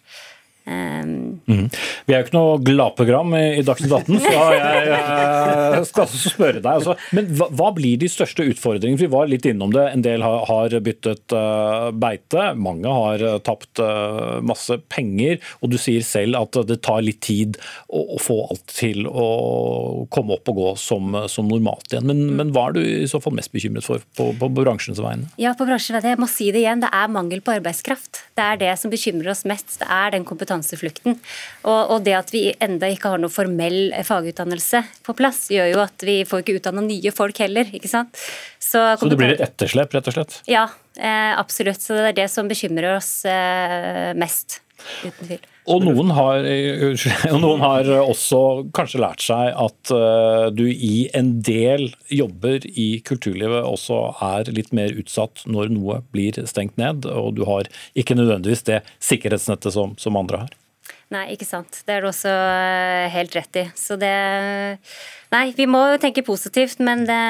[0.65, 1.67] Um, mm.
[2.07, 6.33] Vi er jo ikke noe gladprogram i, i Dagsnytt 18, så jeg, jeg skal også
[6.33, 6.71] spørre deg.
[6.71, 6.95] Altså.
[7.17, 9.01] Men hva, hva, blir de største utfordringene?
[9.03, 9.85] Vi var litt innom det.
[9.93, 15.37] En del har, har byttet uh, beite, mange har uh, tapt uh, masse penger.
[15.61, 17.61] Og du sier selv at det tar litt tid
[17.93, 19.29] å, å få alt til å
[20.15, 22.09] komme opp og gå som, som normalt igjen.
[22.09, 22.41] Men, mm.
[22.41, 25.29] men, hva er du i så fall mest bekymret for på, på bransjens vegne?
[25.41, 26.81] Ja, på bransjen, jeg må si det igjen.
[26.87, 28.25] Det er mangel på arbeidskraft.
[28.33, 29.77] Det er det som bekymrer oss mest.
[29.83, 31.19] Det er den kompetansen kompetanseflukten.
[31.65, 35.81] Og, og, det at vi enda ikke har noe formell fagutdannelse på plass, gjør jo
[35.85, 37.69] at vi får ikke utdanna nye folk heller.
[37.73, 38.15] ikke sant?
[38.59, 40.39] Så, Så, det blir et etterslep, rett og slett?
[40.51, 41.83] Ja, eh, absolutt.
[41.83, 44.61] Så det er det som bekymrer oss eh, mest.
[45.05, 45.54] Uten tvil.
[45.65, 46.45] Og noen, har,
[47.33, 48.41] og noen har, også
[48.77, 54.75] kanskje lært seg at uh, du i en del jobber i kulturlivet også er litt
[54.77, 59.97] mer utsatt når noe blir stengt ned, og du har ikke nødvendigvis det sikkerhetsnettet som,
[60.01, 60.53] som andre har.
[61.15, 61.83] Nei, ikke sant.
[61.87, 63.65] Det er du også eh, helt rett i.
[63.79, 64.15] Så det
[65.35, 67.23] Nei, vi må tenke positivt, men det,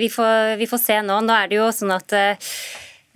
[0.00, 1.20] vi, får, vi, får, se nå.
[1.24, 2.50] Nå er det jo sånn at Eh,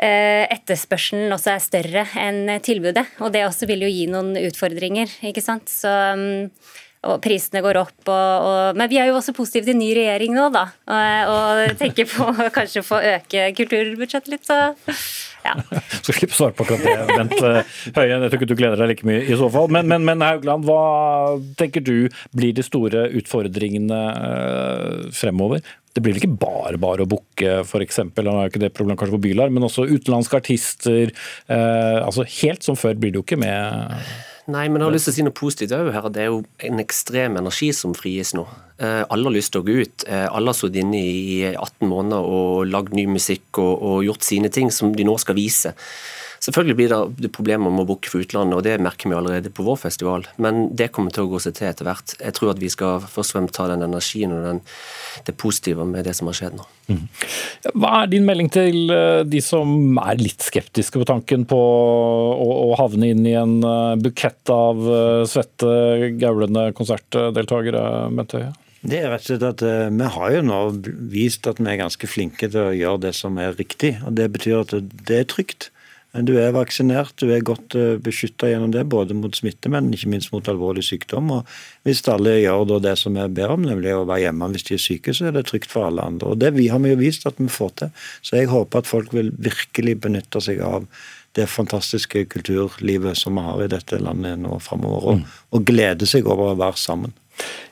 [0.00, 3.04] etterspørselen også er større enn tilbudet.
[3.20, 5.68] Og det også vil jo gi noen utfordringer, ikke sant.
[5.68, 6.48] Så, mm,
[7.08, 7.96] og prisene går opp.
[8.04, 10.66] Og, og, men vi er jo også positive til ny regjering nå, da.
[10.90, 14.58] Og, og tenker på kanskje få øke kulturbudsjettet litt, så
[15.44, 15.54] ja.
[16.04, 18.10] Skal slippe å svare på akkurat det, Bent eh, Høie.
[18.12, 19.70] Jeg tror ikke du gleder deg like mye i så fall.
[19.72, 25.64] Men, men, men Haugland, hva tenker du blir de store utfordringene eh, fremover?
[25.94, 28.02] Det blir vel ikke bare bare å booke, f.eks.
[28.04, 31.14] Han er jo ikke det problemet kanskje for Bylar, men også utenlandske artister.
[31.50, 33.96] Eh, altså Helt som før blir det jo ikke med
[34.50, 36.06] Nei, men jeg har lyst til å si noe positivt òg her.
[36.10, 38.46] Det er jo en ekstrem energi som frigis nå.
[38.82, 40.06] Eh, alle har lyst til å gå ut.
[40.08, 44.26] Eh, alle har sittet inne i 18 måneder og lagd ny musikk og, og gjort
[44.26, 45.74] sine ting som de nå skal vise.
[46.40, 49.64] Selvfølgelig blir det problemer med å booke for utlandet, og det merker vi allerede på
[49.66, 50.22] vår festival.
[50.40, 52.14] Men det kommer til å gå seg til etter hvert.
[52.16, 54.60] Jeg tror at vi skal først og fremst ta den energien og den,
[55.26, 56.64] det positive med det som har skjedd nå.
[56.88, 57.02] Mm.
[57.74, 62.46] Hva er din melding til eh, de som er litt skeptiske på tanken på å,
[62.70, 65.74] å havne inn i en eh, bukett av eh, svette,
[66.22, 67.82] gaulende konsertdeltakere,
[68.16, 68.54] Bent Høie?
[68.80, 70.62] Det er rett og slett at Vi har jo nå
[71.12, 73.98] vist at vi er ganske flinke til å gjøre det som er riktig.
[74.08, 74.72] og Det betyr at
[75.04, 75.68] det er trygt.
[76.10, 80.10] Du er vaksinert, du er godt eh, beskytta gjennom det, både mot smitte, men ikke
[80.10, 81.30] minst mot alvorlig sykdom.
[81.36, 81.52] Og
[81.86, 84.82] hvis alle gjør det som vi ber om, nemlig å være hjemme hvis de er
[84.82, 86.32] syke, så er det trygt for alle andre.
[86.32, 87.94] Og Det har vi jo vist at vi får til.
[88.26, 90.90] Så jeg håper at folk vil virkelig benytte seg av
[91.38, 95.40] det fantastiske kulturlivet som vi har i dette landet nå framover, og, mm.
[95.54, 97.14] og glede seg over å være sammen.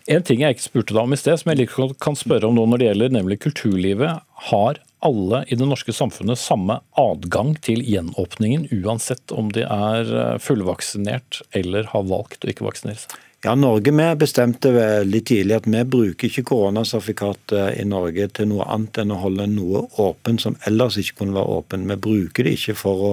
[0.08, 2.56] En ting jeg ikke spurte deg om i sted, som jeg like kan spørre om
[2.56, 4.22] nå når det gjelder nemlig kulturlivet.
[4.48, 10.36] Har alle i det norske samfunnet samme adgang til gjenåpningen, uansett om de er eh,
[10.42, 13.18] fullvaksinert eller har valgt å ikke vaksinere seg?
[13.46, 18.66] Ja, Norge vi bestemte veldig tidlig at vi bruker ikke koronasertifikatet i Norge til noe
[18.66, 21.86] annet enn å holde noe åpen som ellers ikke kunne være åpen.
[21.86, 23.04] Vi bruker det ikke for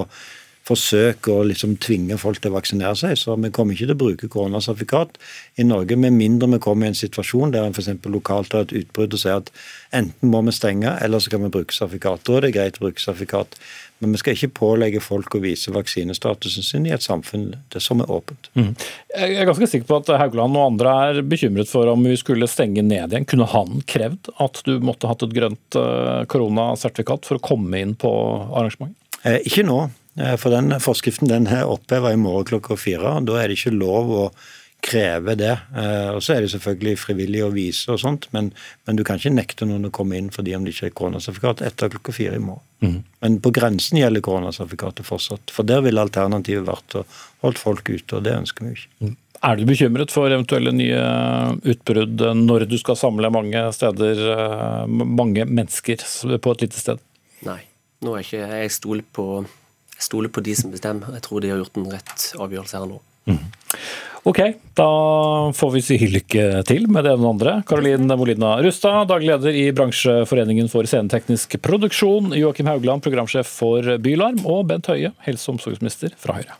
[0.66, 3.14] forsøk å liksom tvinge folk til å vaksinere seg.
[3.20, 5.18] Så vi kommer ikke til å bruke koronasertifikat
[5.62, 7.92] i Norge med mindre vi kommer i en situasjon der en f.eks.
[8.10, 9.50] lokalt har et utbrudd og sier at
[9.94, 12.24] enten må vi stenge, eller så kan vi bruke sertifikat.
[12.26, 13.58] Da er det greit å bruke sertifikat.
[14.02, 18.02] Men vi skal ikke pålegge folk å vise vaksinestatusen sin i et samfunn det som
[18.04, 18.50] er åpent.
[18.58, 18.74] Mm.
[19.14, 22.50] Jeg er ganske sikker på at Haugland og andre er bekymret for om vi skulle
[22.50, 23.28] stenge ned igjen.
[23.30, 27.96] Kunne han krevd at du måtte hatt et grønt eh, koronasertifikat for å komme inn
[27.96, 28.10] på
[28.50, 29.00] arrangementet?
[29.24, 29.86] Eh, ikke nå.
[30.16, 33.18] Eh, for den forskriften den er oppheva i morgen klokka fire.
[33.26, 34.22] Da er det ikke lov å
[34.86, 35.52] kreve det.
[35.76, 38.52] Eh, og Så er det selvfølgelig frivillig å vise og sånt, men,
[38.86, 41.64] men, du kan ikke nekte noen å komme inn fordi om det ikke er koronasertifikat
[41.66, 42.64] etter klokka fire i morgen.
[42.84, 42.98] Mm.
[43.24, 45.54] Men på grensen gjelder koronasertifikatet fortsatt.
[45.54, 47.06] For der ville alternativet vært å
[47.44, 48.92] holde folk ute, og det ønsker vi ikke.
[49.02, 49.14] Mm.
[49.46, 51.00] Er du bekymret for eventuelle nye
[51.68, 56.04] utbrudd når du skal samle mange steder, eh, mange mennesker
[56.40, 57.02] på et lite sted?
[57.46, 57.60] Nei,
[58.04, 59.44] nå er ikke jeg stoler på
[59.96, 61.14] jeg stoler på de som bestemmer.
[61.16, 63.00] Jeg tror de har gjort en rett avgjørelse her nå.
[63.26, 63.40] Mm.
[64.26, 64.40] Ok,
[64.74, 64.88] da
[65.54, 67.52] får vi si lykke til med det ene og andre.
[67.68, 72.34] Karolin Molina Rustad, daglig leder i bransjeforeningen for sceneteknisk produksjon.
[72.34, 74.42] Joakim Haugland, programsjef for Bylarm.
[74.44, 76.58] Og Bent Høie, helse- og omsorgsminister fra Høyre.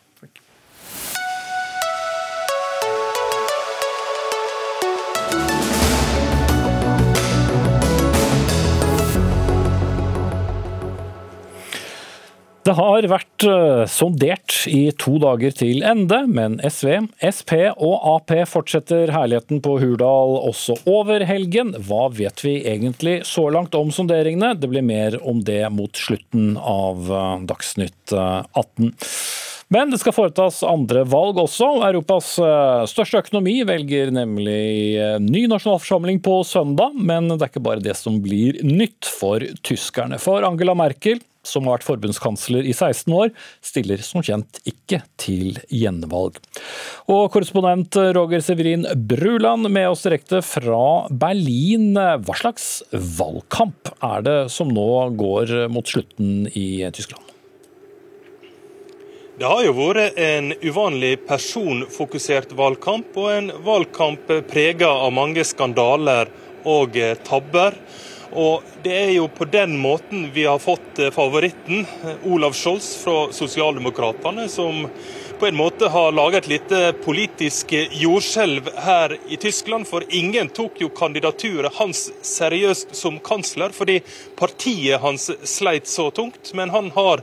[12.67, 16.97] Det har vært eh, sondert i to dager til ende, men SV,
[17.31, 21.77] Sp og Ap fortsetter herligheten på Hurdal også over helgen.
[21.87, 24.57] Hva vet vi egentlig så langt om sonderingene?
[24.59, 28.59] Det blir mer om det mot slutten av eh, Dagsnytt 18.
[28.59, 29.15] Eh,
[29.71, 31.69] men det skal foretas andre valg også.
[31.87, 32.29] Europas
[32.87, 36.95] største økonomi velger nemlig ny nasjonalforsamling på søndag.
[36.95, 40.23] Men det er ikke bare det som blir nytt for tyskerne.
[40.23, 43.31] For Angela Merkel som har vært forbundskansler i 16 år,
[43.65, 46.41] stiller som kjent ikke til gjenvalg.
[47.13, 51.95] Og korrespondent Roger Severin Bruland med oss direkte fra Berlin.
[51.95, 57.23] Hva slags valgkamp er det som nå går mot slutten i Tyskland?
[59.37, 66.31] Det har jo vært en uvanlig personfokusert valgkamp, og en valgkamp prega av mange skandaler
[66.65, 67.77] og tabber.
[68.37, 72.91] Og det er jo på den måten vi har fått eh, favoritten, eh, Olav Scholz
[73.01, 74.85] fra Sosialdemokratene, som
[75.39, 79.87] på en måte har laget et lite politisk jordskjelv her i Tyskland.
[79.89, 83.99] For ingen tok jo kandidaturet hans seriøst som kansler, fordi
[84.39, 86.53] partiet hans sleit så tungt.
[86.55, 87.23] Men han har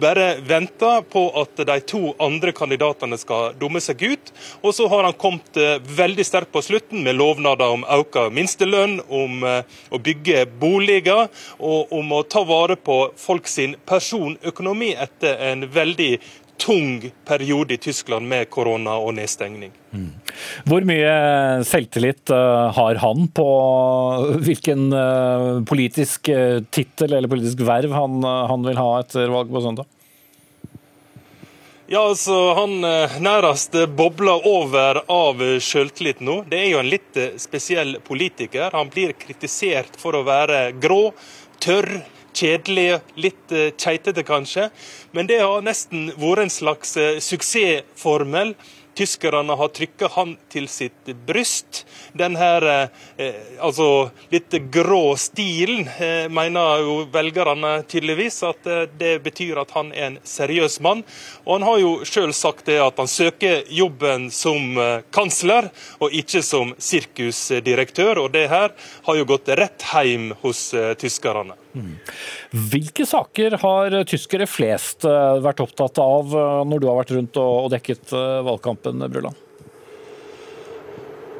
[0.00, 4.32] bare venta på at de to andre kandidatene skal dumme seg ut.
[4.62, 9.00] Og så har han kommet eh, veldig sterkt på slutten med lovnader om økt minstelønn,
[9.08, 11.26] om eh, å bygge boliger
[11.58, 16.12] og om å ta vare på folk sin personøkonomi etter en veldig
[16.64, 19.72] tung periode i Tyskland med korona og nedstengning.
[19.92, 20.10] Mm.
[20.68, 21.10] Hvor mye
[21.68, 23.48] selvtillit uh, har han på
[24.46, 26.32] hvilken uh, politisk
[26.72, 29.90] tittel eller politisk verv han, han, vil ha etter valget på søndag?
[31.84, 36.38] Ja, altså, Han nærmest bobler over av selvtillit nå.
[36.48, 38.72] Det er jo en litt spesiell politiker.
[38.72, 41.12] Han blir kritisert for å være grå,
[41.60, 41.92] tørr,
[42.34, 44.68] kjedelig, litt uh, keitete kanskje.
[45.16, 48.56] Men det har nesten vært en slags uh, suksessformel
[48.94, 51.82] Tyskerne har trykka han til sitt bryst.
[52.12, 59.16] Den her eh, altså litt grå stilen eh, mener jo velgerne tydeligvis at eh, det
[59.24, 61.02] betyr at han er en seriøs mann.
[61.42, 66.14] Og han har jo sjøl sagt det at han søker jobben som eh, kansler, og
[66.14, 68.22] ikke som sirkusdirektør.
[68.22, 71.63] Og det her har jo gått rett hjem hos eh, tyskerne.
[72.72, 76.36] Hvilke saker har tyskere flest eh, vært opptatt av
[76.68, 79.44] når du har vært rundt og dekket valgkampen, kampen, Bruland?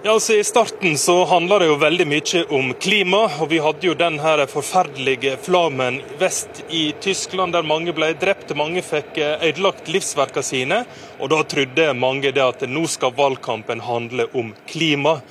[0.05, 3.23] Ja, altså I starten så handla det jo veldig mye om klima.
[3.41, 4.19] og Vi hadde jo den
[4.53, 8.53] forferdelige flammen vest i Tyskland der mange ble drept.
[8.53, 10.83] Mange fikk eh, ødelagt livsverkene sine.
[11.19, 15.23] og Da trodde mange det at nå skal valgkampen handle om klima.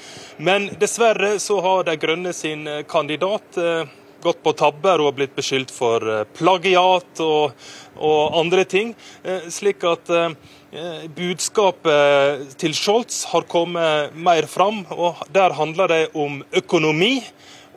[0.42, 3.86] Men dessverre så har De Grønne sin eh, kandidat eh,
[4.24, 7.54] gått på tabber og blitt beskyldt for plagiat og,
[8.00, 8.96] og andre ting.
[9.52, 10.12] Slik at
[10.74, 17.20] Eh, budskapet til Scholz har kommet mer fram, og der handler det om økonomi.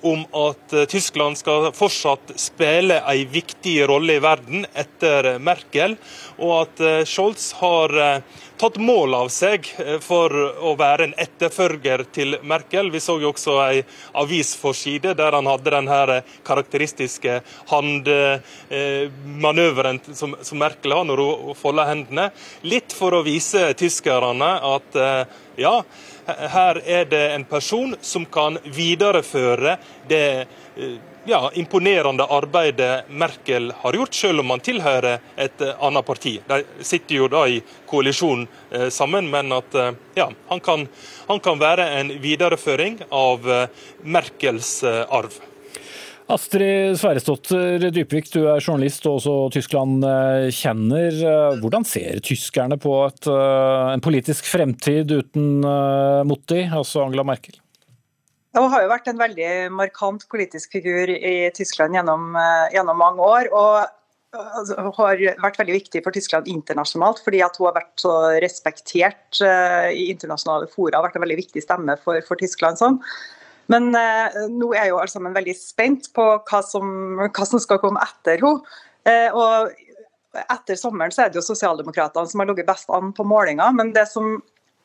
[0.00, 5.98] Om at eh, Tyskland skal fortsatt spille en viktig rolle i verden etter Merkel.
[6.38, 7.92] Og at eh, Scholz har
[8.58, 12.90] tatt mål av seg eh, for å være en etterfølger til Merkel.
[12.92, 13.82] Vi så jo også ei
[14.16, 16.08] avisforside der han hadde den her
[16.46, 17.40] karakteristiske
[17.70, 22.26] handmanøveren som, som Merkel har når hun folder hendene.
[22.66, 24.90] Litt for å vise tyskerne at
[25.56, 25.82] ja,
[26.26, 29.76] her er det en person som kan videreføre
[30.08, 30.46] det
[31.26, 36.36] ja, imponerende arbeidet Merkel har gjort, selv om han tilhører et eh, annet parti.
[36.48, 37.58] De sitter jo da i
[37.88, 40.86] koalisjon eh, sammen, men at eh, ja, han kan,
[41.26, 43.44] han kan være en videreføring av
[44.02, 45.34] Merkels arv.
[46.32, 50.02] Astrid Sverresdotter Dybvik, du er journalist og også Tyskland
[50.54, 51.20] kjenner.
[51.60, 55.62] Hvordan ser tyskerne på et, en politisk fremtid uten
[56.26, 57.60] Motti, altså Angela Merkel?
[58.56, 63.20] Hun har jo vært en veldig markant politisk figur i Tyskland gjennom, eh, gjennom mange
[63.20, 63.52] år.
[63.52, 63.86] og
[64.36, 68.14] altså, hun har vært veldig viktig for Tyskland internasjonalt, fordi at hun har vært så
[68.42, 70.98] respektert uh, i internasjonale fora.
[70.98, 72.80] Har vært en veldig viktig stemme for, for Tyskland.
[72.80, 73.00] sånn.
[73.72, 77.80] Men eh, nå er jo alle sammen veldig spent på hva som, hva som skal
[77.82, 78.76] komme etter henne.
[79.06, 79.72] Eh, og
[80.52, 83.72] etter sommeren så er det jo Sosialdemokratene som har ligget best an på målinga.
[83.74, 84.36] Men det som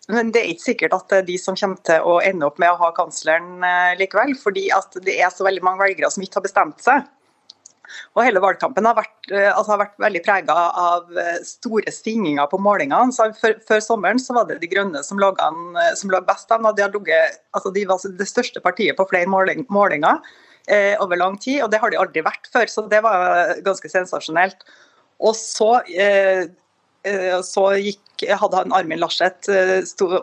[0.10, 2.60] men det er ikke sikkert at det er de som kommer til å ende opp
[2.62, 4.34] med å ha kansleren eh, likevel.
[4.40, 4.68] Fordi
[5.06, 7.06] det er så veldig mange velgere som ikke har bestemt seg.
[8.16, 12.50] Og Hele valgkampen har vært, eh, altså har vært veldig prega av eh, store svingninger
[12.50, 13.14] på målingene.
[13.14, 16.52] Så før, før, sommeren så var det De Grønne som lå, an, som lå best
[16.56, 16.66] an.
[16.66, 20.18] og De, ligget, altså de var det største partiet på flere måling, målinger
[20.66, 21.62] eh, over lang tid.
[21.62, 24.66] og Det har de aldri vært før, så det var ganske sensasjonelt.
[25.22, 26.48] Og så Eh,
[27.44, 29.80] så gikk, hadde han Armin Laschet eh,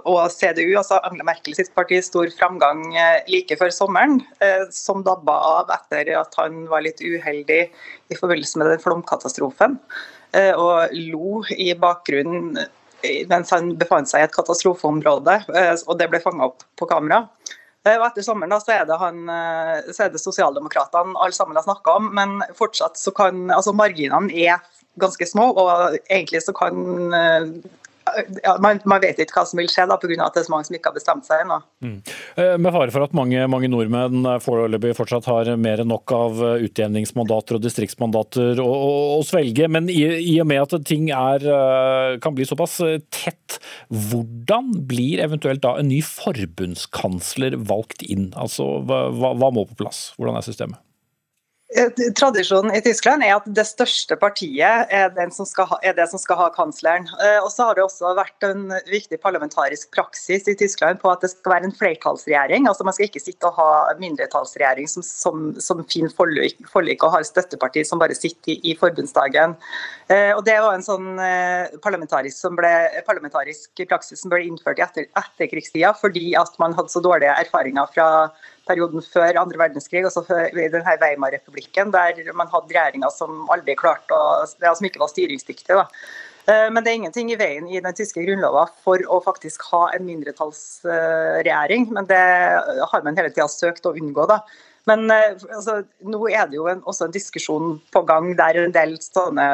[0.07, 4.21] og CDU, altså Angela Merkel sitt parti, stor framgang eh, like før sommeren,
[4.71, 9.79] som dabba av etter at han var litt uheldig i forbindelse med den flomkatastrofen.
[10.39, 12.59] Og lo i bakgrunnen
[13.31, 15.39] mens han befant seg i et katastrofeområde,
[15.87, 17.23] og det ble fanga opp på kamera.
[17.89, 19.23] Og Etter sommeren da, så er det, han,
[19.89, 24.61] det sosialdemokratene alle sammen har snakka om, men fortsatt så kan altså marginene er
[25.01, 25.51] ganske små.
[25.59, 27.51] Og egentlig så kan eh,
[28.43, 30.17] ja, man, man, vet ikke hva som vil skje da, pga.
[30.25, 31.59] at det er så mange som ikke har bestemt seg ennå.
[31.85, 31.97] Mm.
[32.41, 36.43] Eh, med fare for at mange, mange nordmenn foreløpig fortsatt har mer enn nok av
[36.65, 41.45] utjevningsmandater og distriktsmandater å, å, å svelge, men i, i, og med at ting er,
[41.45, 42.79] eh, kan bli såpass
[43.15, 43.59] tett,
[43.93, 48.31] hvordan blir eventuelt da en ny forbundskansler valgt inn?
[48.39, 50.09] Altså, hva, hva må på plass?
[50.17, 50.81] Hvordan er systemet?
[51.77, 56.39] Eh, tradisjonen i Tyskland er at det største partiet er, ha, er det som skal
[56.41, 57.05] ha kansleren.
[57.21, 61.21] Eh, og så har det også vært en viktig parlamentarisk praksis i Tyskland på at
[61.21, 62.71] det skal være en flertallsregjering.
[62.71, 67.19] altså Man skal ikke sitte og ha mindretallsregjering som, som, som finner forlik, forlik og
[67.19, 69.59] har støtteparti som bare sitter i, i forbundsdagen.
[70.09, 71.21] Eh, og Det var en sånn
[71.85, 72.73] parlamentarisk, som ble,
[73.05, 77.93] parlamentarisk praksis som ble innført i etter, etterkrigstida fordi at man hadde så dårlige erfaringer
[77.93, 78.09] fra
[78.69, 84.15] perioden før andre verdenskrig, altså i denne Weimar-republikken, der man hadde regjeringer som aldri klarte
[84.15, 85.85] å, som ikke var styringsdyktige.
[86.49, 89.89] Eh, men det er ingenting i veien i den tyske grunnloven for å faktisk ha
[89.97, 91.91] en mindretallsregjering.
[91.93, 92.23] Men det
[92.93, 94.29] har man hele tida søkt å unngå.
[94.31, 94.41] da.
[94.89, 98.75] Men eh, altså, nå er det jo en, også en diskusjon på gang der en
[98.77, 99.49] del sånne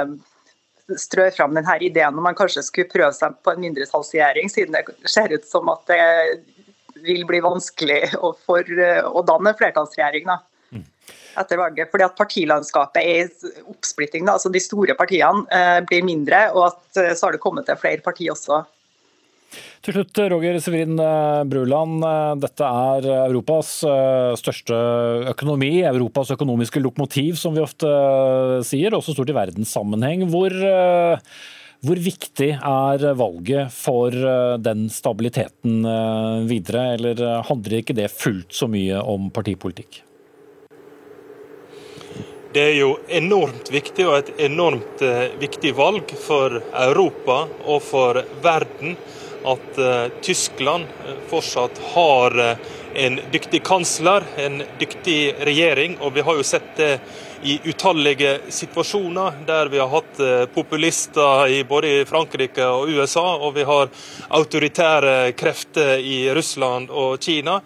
[1.00, 5.10] strør fram denne ideen om man kanskje skulle prøve seg på en mindretallsregjering, siden det
[5.10, 6.00] ser ut som at det
[7.04, 8.02] vil bli vanskelig
[8.46, 8.68] for
[9.10, 10.38] å danne flertallsregjering da,
[10.74, 10.84] mm.
[11.42, 11.90] etter valget.
[11.92, 14.26] Fordi at partilandskapet er i oppsplitting.
[14.26, 14.38] Da.
[14.38, 17.80] altså De store partiene eh, blir mindre, og at eh, så har det kommet til
[17.80, 18.64] flere partier også.
[19.84, 22.04] Til slutt, Roger Severin eh, Bruland.
[22.08, 23.74] Eh, dette er Europas
[24.40, 24.78] største
[25.34, 27.90] økonomi, Europas økonomiske lokomotiv, som vi ofte
[28.66, 30.26] sier, også stort i verdenssammenheng.
[30.32, 30.56] Hvor
[31.84, 38.10] hvor viktig er valget for eh, den stabiliteten eh, videre, eller eh, handler ikke det
[38.12, 40.00] fullt så mye om partipolitikk?
[42.54, 45.02] Det er jo enormt viktig og et enormt
[45.40, 48.94] viktig valg for Europa og for verden
[49.44, 49.80] at
[50.22, 50.86] Tyskland
[51.28, 52.38] fortsatt har
[52.94, 55.98] en dyktig kansler, en dyktig regjering.
[55.98, 56.92] Og vi har jo sett det
[57.44, 63.52] i utallige situasjoner der vi har hatt eh, populister i både Frankrike og USA, og
[63.58, 63.90] vi har
[64.28, 67.58] autoritære krefter i Russland og Kina.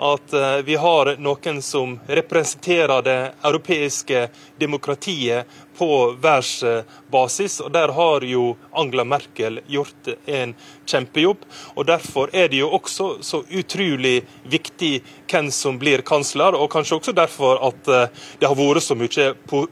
[0.00, 5.44] At eh, vi har noen som representerer det europeiske demokratiet
[5.76, 7.60] på verdensbasis.
[7.60, 10.54] og Der har jo Angela Merkel gjort en
[10.86, 11.44] kjempejobb.
[11.74, 16.96] og Derfor er det jo også så utrolig viktig hvem som blir kansler, og kanskje
[16.96, 18.08] også derfor at eh,
[18.40, 19.25] det har vært så mye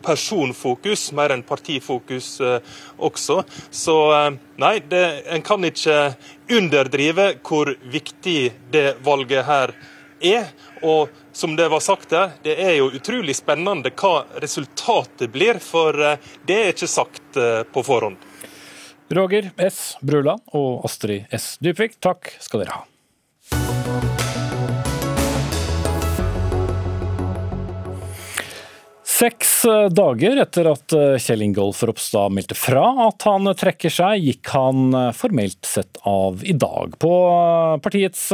[0.05, 3.43] personfokus, mer enn partifokus eh, også.
[3.71, 4.31] Så eh,
[4.63, 6.15] nei, det, en kan ikke
[6.53, 8.39] underdrive hvor viktig
[8.75, 9.75] det valget her
[10.25, 10.49] er.
[10.85, 15.99] Og som det var sagt her, det er jo utrolig spennende hva resultatet blir, for
[15.99, 17.23] eh, det er ikke sagt
[17.75, 18.19] på forhånd.
[19.15, 19.97] Roger S.
[20.01, 21.57] Bruland og Astrid S.
[21.63, 22.94] Dybvik, takk skal dere ha.
[29.15, 34.25] Seks eh, dager etter at eh, Kjell Ingolf Ropstad meldte fra at han trekker seg,
[34.25, 36.97] gikk han eh, formelt sett av i dag.
[36.99, 37.13] På
[37.85, 38.25] partiets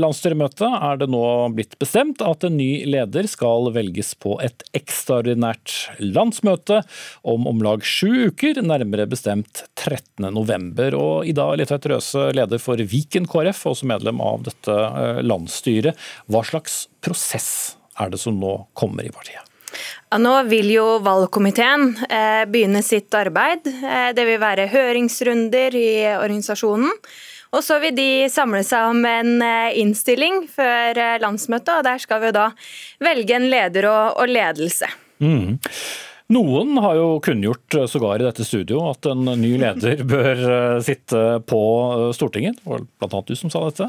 [0.00, 1.24] landsstyremøte er det nå
[1.56, 6.80] blitt bestemt at en ny leder skal velges på et ekstraordinært landsmøte
[7.20, 10.96] om om lag sju uker, nærmere bestemt 13.11.
[10.96, 14.80] Og Ida Litvedt Røse, leder for Viken KrF, også medlem av dette
[15.26, 16.08] landsstyret.
[16.30, 17.52] Hva slags prosess
[18.00, 19.49] er det som nå kommer i partiet?
[20.18, 23.68] Nå vil jo valgkomiteen eh, begynne sitt arbeid.
[23.68, 26.90] Eh, det vil være høringsrunder i organisasjonen.
[27.50, 32.22] Og så vil de samle seg om en eh, innstilling før landsmøtet, og der skal
[32.26, 32.50] vi da
[33.02, 34.90] velge en leder og, ledelse.
[35.22, 35.58] Mm.
[36.30, 41.60] Noen har jo kunngjort sågar i dette studio at en ny leder bør sitte på
[42.14, 43.22] Stortinget, det var bl.a.
[43.26, 43.86] du som sa dette,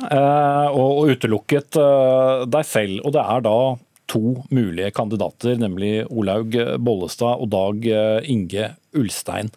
[0.74, 1.78] og utelukket
[2.50, 3.02] deg selv.
[3.06, 3.58] Og det er da
[4.12, 7.88] to mulige kandidater, nemlig Olaug Bollestad og Dag
[8.28, 9.52] Inge Ulstein,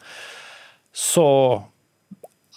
[0.94, 1.26] så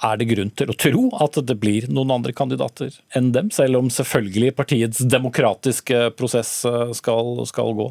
[0.05, 3.79] er det grunn til å tro at det blir noen andre kandidater enn dem, selv
[3.79, 6.59] om selvfølgelig partiets demokratiske prosess
[6.99, 7.87] skal, skal gå?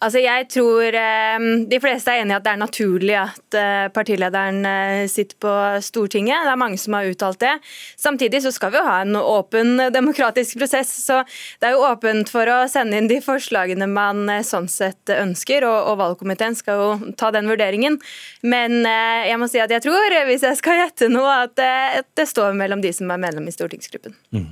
[0.00, 3.86] Altså jeg tror eh, De fleste er enig i at det er naturlig at eh,
[3.94, 5.54] partilederen eh, sitter på
[5.84, 6.46] Stortinget.
[6.46, 7.52] Det er mange som har uttalt det.
[8.00, 10.92] Samtidig så skal vi jo ha en åpen demokratisk prosess.
[11.04, 11.20] Så
[11.60, 15.92] det er jo åpent for å sende inn de forslagene man sånn sett ønsker, og,
[15.92, 17.98] og valgkomiteen skal jo ta den vurderingen.
[18.42, 22.28] Men jeg må si at jeg tror, hvis jeg skal gjette noe, at det, det
[22.30, 24.16] står mellom de som er medlem i stortingsgruppen.
[24.34, 24.50] Mm.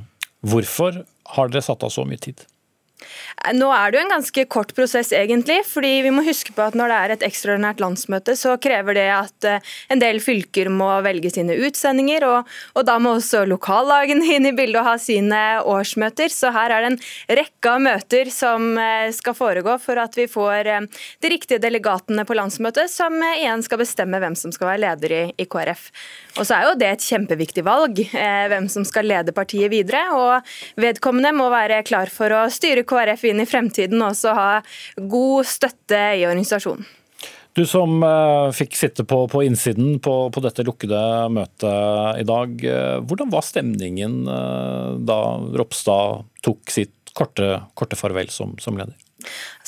[0.48, 1.02] Hvorfor
[1.34, 2.44] har dere satt av så mye tid?
[3.54, 5.60] Nå er det jo en ganske kort prosess, egentlig.
[5.66, 9.06] fordi vi må huske på at når det er et ekstraordinært landsmøte, så krever det
[9.14, 12.26] at eh, en del fylker må velge sine utsendinger.
[12.26, 16.32] Og, og da må også lokallagene inn i bildet og ha sine årsmøter.
[16.34, 17.00] Så her er det en
[17.40, 22.26] rekke av møter som eh, skal foregå for at vi får eh, de riktige delegatene
[22.26, 25.88] på landsmøtet, som igjen skal bestemme hvem som skal være leder i, i KrF.
[26.38, 30.04] Og så er jo det et kjempeviktig valg, hvem som skal lede partiet videre.
[30.14, 34.48] Og vedkommende må være klar for å styre KrF inn i fremtiden og også ha
[34.96, 36.86] god støtte i organisasjonen.
[37.56, 41.00] Du som uh, fikk sitte på, på innsiden på, på, dette lukkede
[41.34, 42.54] møtet i dag.
[42.62, 45.18] Uh, hvordan var stemningen uh, da
[45.58, 48.94] Ropstad tok sitt korte, korte farvel som, som leder?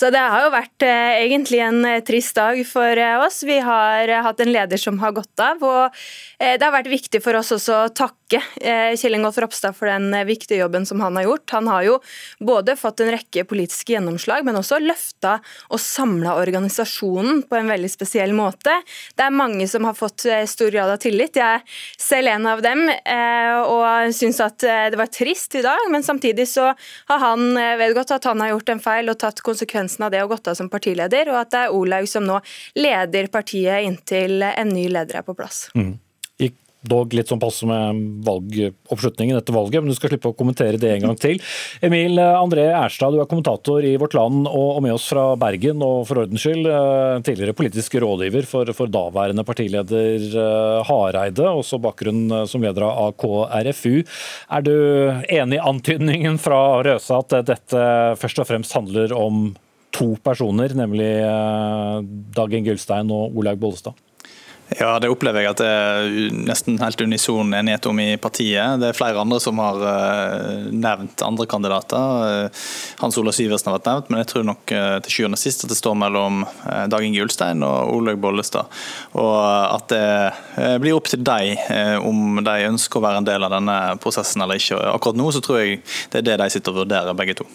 [0.01, 3.43] Så Det har jo vært eh, egentlig en eh, trist dag for eh, oss.
[3.45, 5.61] Vi har hatt en leder som har gått av.
[5.61, 5.99] og
[6.41, 10.61] Det har vært viktig for oss også å takke Kjell Ingolf Ropstad for den viktige
[10.61, 11.51] jobben som han har gjort.
[11.53, 11.97] Han har jo
[12.39, 15.35] både fått en rekke politiske gjennomslag, men også løfta
[15.69, 18.77] og samla organisasjonen på en veldig spesiell måte.
[19.19, 21.37] Det er mange som har fått stor grad av tillit.
[21.37, 26.07] Jeg er selv en av dem og syns at det var trist i dag, men
[26.07, 26.71] samtidig så
[27.11, 27.51] har han
[27.83, 30.59] vedgått at han har gjort en feil og tatt konsekvensen av det og gått av
[30.59, 32.41] som partileder, og at det er Olaug som nå
[32.79, 35.69] leder partiet inntil en ny leder er på plass.
[35.75, 35.99] Mm
[36.87, 40.95] dog litt sånn passe med valgoppslutningen etter valget, men du skal slippe å kommentere det
[40.95, 41.41] en gang til.
[41.87, 46.07] Emil André Erstad, du er kommentator i Vårt Land og med oss fra Bergen, og
[46.09, 52.27] for ordens skyld eh, tidligere politisk rådgiver for, for daværende partileder eh, Hareide, også bakgrunn
[52.31, 54.01] eh, som leder av KrFU.
[54.51, 54.75] Er du
[55.29, 57.89] enig i antydningen fra Røse at dette
[58.21, 59.51] først og fremst handler om
[59.95, 61.11] to personer, nemlig
[62.37, 63.99] Dag Inge Ulstein og Olaug Bollestad?
[64.79, 68.79] Ja, det opplever jeg at det er nesten helt unison enighet om i partiet.
[68.79, 72.45] Det er flere andre som har eh, nevnt andre kandidater.
[72.47, 72.61] Eh,
[73.01, 75.67] Hans Olav Syversen har vært nevnt, men jeg tror nok eh, til sjuende og sist
[75.67, 76.45] at det står mellom
[76.93, 78.71] Dag Inge Ulstein og Olaug Bollestad.
[79.19, 83.57] Og at det blir opp til dem om de ønsker å være en del av
[83.57, 84.79] denne prosessen eller ikke.
[84.93, 87.49] Akkurat nå så tror jeg det er det de sitter og vurderer, begge to.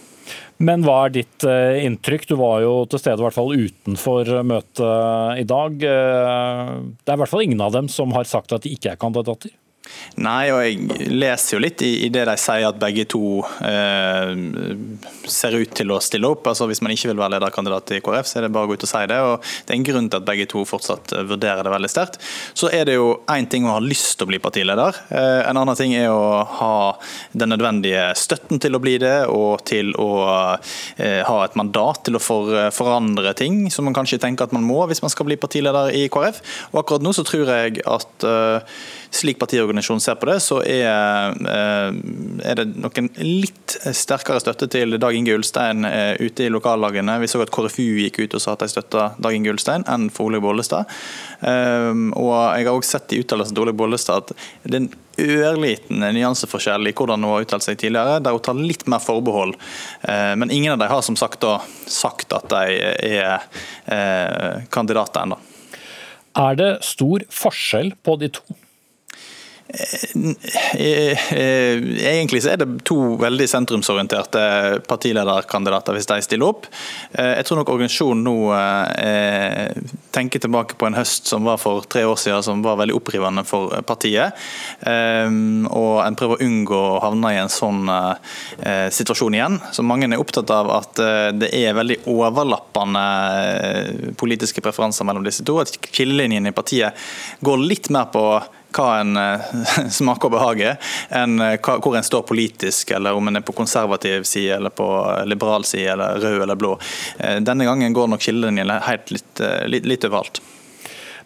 [0.64, 2.30] Men hva er ditt eh, inntrykk?
[2.30, 5.76] Du var jo til stede i hvert fall utenfor møtet i dag.
[5.84, 6.72] Eh,
[7.03, 9.01] det er i hvert fall ingen av dem som har sagt at de ikke er
[9.01, 9.51] kandidater?
[10.15, 14.31] Nei, og jeg leser jo litt i, i det de sier at begge to eh,
[15.27, 16.47] ser ut til å stille opp.
[16.47, 18.77] Altså Hvis man ikke vil være lederkandidat i KrF, så er det bare å gå
[18.79, 19.19] ut og si det.
[19.19, 22.19] og Det er en grunn til at begge to fortsatt eh, vurderer det veldig sterkt.
[22.55, 25.01] Så er det jo én ting å ha lyst til å bli partileder.
[25.09, 26.75] Eh, en annen ting er å ha
[27.36, 30.09] den nødvendige støtten til å bli det, og til å
[30.95, 34.65] eh, ha et mandat til å for, forandre ting som man kanskje tenker at man
[34.65, 36.39] må hvis man skal bli partileder i KrF.
[36.71, 38.77] Og akkurat nå så tror jeg at eh,
[39.15, 39.39] slik
[39.76, 45.15] partiorganisasjonen ser på det, så er, eh, er det noen litt sterkere støtte til Dag
[45.15, 47.19] Inge Ulstein eh, ute i lokallagene.
[47.19, 50.09] Vi så at KrFU gikk ut og sa at de støtta Dag Inge Ulstein enn
[50.09, 50.86] for Olaug Bollestad.
[51.41, 54.93] Ehm, og jeg har også sett i uttalelsen til Olaug Bollestad at det er en
[55.15, 59.55] ørliten nyanseforskjell i hvordan hun har uttalt seg tidligere, der hun tar litt mer forbehold.
[60.03, 65.38] Eh, men ingen av dem har som sagt, da, sagt at de er kandidater ennå.
[66.36, 68.43] Er det stor forskjell på de to?
[69.68, 71.78] Eh, eh,
[72.13, 74.41] egentlig så er det to veldig sentrumsorienterte
[74.86, 76.68] partilederkandidater hvis de stiller opp.
[77.11, 78.36] Eh, jeg tror nok organisasjonen nå
[80.16, 83.43] tenker tilbake på en høst som var for tre år siden, som var veldig opprivende
[83.47, 84.38] for partiet.
[84.86, 87.89] Og en prøver å unngå å havne i en sånn
[88.95, 89.57] situasjon igjen.
[89.76, 91.01] Så mange er opptatt av at
[91.36, 93.05] det er veldig overlappende
[94.20, 95.59] politiske preferanser mellom disse to.
[95.59, 97.07] At skillelinjene i partiet
[97.43, 98.26] går litt mer på
[98.76, 99.53] hva en eh,
[99.97, 100.80] smaker og behager,
[101.15, 104.88] enn eh, hvor en står politisk, eller om en er på konservativ side, eller på
[105.30, 106.76] liberal side, eller rød eller blå.
[107.19, 110.41] Eh, denne gangen går nok skillelinjen helt litt, litt, litt overalt.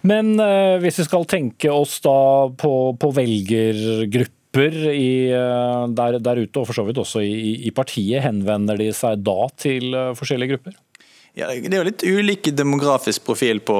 [0.07, 0.37] Men
[0.79, 6.77] hvis vi skal tenke oss da på, på velgergrupper i, der, der, ute, og for
[6.77, 10.77] så vidt også i, i, partiet, henvender de seg da til forskjellige grupper?
[11.35, 13.75] Ja, det er jo litt ulik demografisk profil på,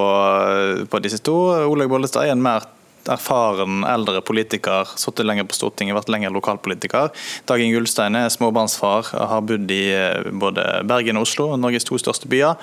[0.91, 1.37] på disse to.
[1.71, 2.67] Olaug Bollestad er en mer
[3.09, 7.13] erfaren eldre politiker, sittet lenger på Stortinget, vært lenger lokalpolitiker.
[7.49, 11.99] Dag Inge Ulstein er småbarnsfar, har bodd i eh, både Bergen og Oslo, Norges to
[12.01, 12.59] største byer.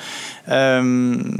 [0.46, 1.34] Um,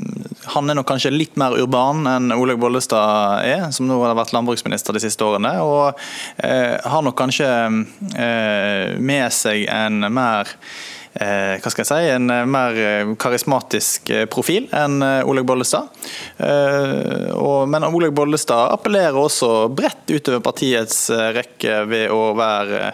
[0.57, 4.35] han er nok kanskje litt mer urban enn Olaug Bollestad er, som nå har vært
[4.37, 5.57] landbruksminister de siste årene.
[5.63, 12.09] Og uh, har nok kanskje uh, med seg en mer Eh, hva skal jeg si,
[12.12, 15.89] en eh, mer eh, karismatisk profil enn Olaug Bollestad.
[16.37, 22.91] Men Olaug Bollestad appellerer også bredt utover partiets rekke ved å være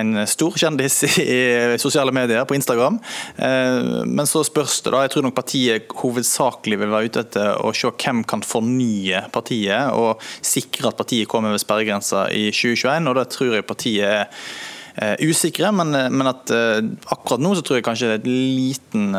[0.00, 1.40] en stor kjendis i
[1.80, 2.98] sosiale medier, på Instagram.
[3.36, 5.02] Men så spørs det, da.
[5.04, 9.96] Jeg tror nok partiet hovedsakelig vil være ute etter å se hvem kan fornye partiet
[9.96, 13.10] og sikre at partiet kommer ved sperregrensa i 2021.
[13.10, 14.75] og da tror jeg partiet er Eh,
[15.20, 16.80] usikre, men, eh, men at eh,
[17.12, 19.16] akkurat nå så tror jeg kanskje det er et liten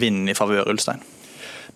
[0.00, 1.02] vind i favør Ulstein.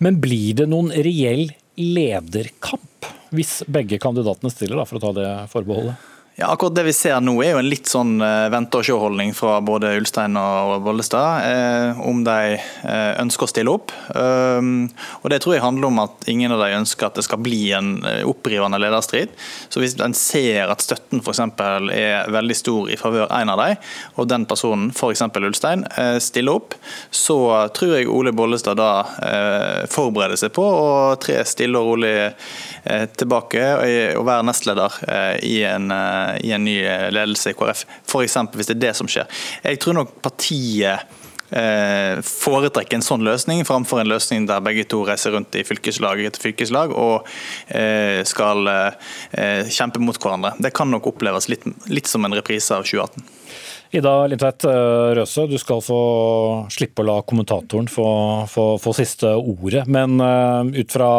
[0.02, 1.48] Men blir det noen reell
[1.78, 6.13] lederkamp hvis begge kandidatene stiller, da, for å ta det forbeholdet?
[6.36, 9.92] Ja, akkurat Det vi ser nå er jo en litt sånn uh, vente-og-se-holdning fra både
[10.00, 13.92] Ulstein og Bollestad, eh, om de eh, ønsker å stille opp.
[14.10, 14.88] Um,
[15.20, 17.60] og Det tror jeg handler om at ingen av dem ønsker at det skal bli
[17.78, 19.30] en uh, opprivende lederstrid.
[19.70, 23.86] Så Hvis en ser at støtten for er veldig stor i favør en av dem,
[24.18, 25.22] og den personen, f.eks.
[25.38, 25.86] Ulstein,
[26.18, 26.74] stiller opp,
[27.14, 32.14] så tror jeg Ole Bollestad da forbereder seg på å tre stille og rolig
[33.18, 33.64] tilbake
[34.16, 34.98] og være nestleder
[35.44, 35.92] i en
[36.44, 36.78] i en ny
[37.14, 38.38] ledelse i KrF, f.eks.
[38.54, 39.44] hvis det er det som skjer.
[39.64, 41.20] Jeg tror nok partiet
[41.50, 46.24] eh, foretrekker en sånn løsning framfor en løsning der begge to reiser rundt i fylkeslag
[46.24, 47.28] etter fylkeslag og
[47.68, 50.54] eh, skal eh, kjempe mot hverandre.
[50.58, 53.26] Det kan nok oppleves litt, litt som en reprise av 2018.
[53.94, 54.64] Ida Lindtveit
[55.14, 55.98] Røse, du skal få
[56.74, 58.06] slippe å la kommentatoren få,
[58.50, 59.84] få, få siste ordet.
[59.86, 61.10] Men ut fra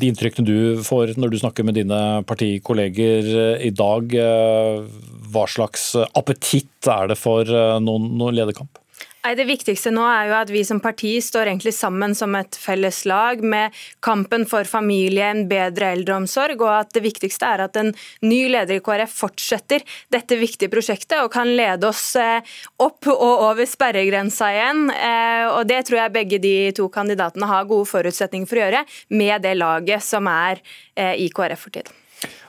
[0.00, 4.84] de inntrykkene du får når du snakker med dine partikolleger eh, i dag, eh,
[5.30, 8.80] hva slags appetitt er det for eh, noen, noen lederkamp?
[9.20, 12.56] Nei, Det viktigste nå er jo at vi som parti står egentlig sammen som et
[12.56, 17.76] felles lag med kampen for familie, en bedre eldreomsorg, og at det viktigste er at
[17.76, 17.92] en
[18.24, 22.40] ny leder i KrF fortsetter dette viktige prosjektet og kan lede oss eh,
[22.80, 24.86] opp og over sperregrensa igjen.
[24.94, 28.84] Eh, og Det tror jeg begge de to kandidatene har gode forutsetninger for å gjøre,
[29.20, 30.62] med det laget som er
[30.96, 31.98] eh, i KrF for tiden.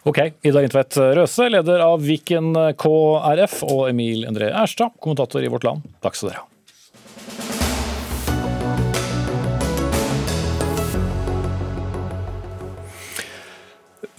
[0.08, 5.84] Ok, Ida Lindtvedt Røse, leder av Viken KrF, og Emil-André Erstad, kommentator i Vårt Land.
[6.04, 6.51] Takk skal dere ha.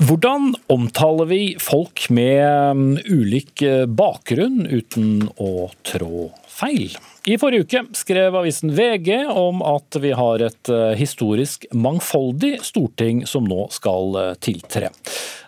[0.02, 6.90] Hvordan omtaler vi folk med um, ulik uh, bakgrunn uten å trå feil?
[7.28, 13.22] I forrige uke skrev avisen VG om at vi har et uh, historisk mangfoldig storting
[13.30, 14.90] som nå skal uh, tiltre.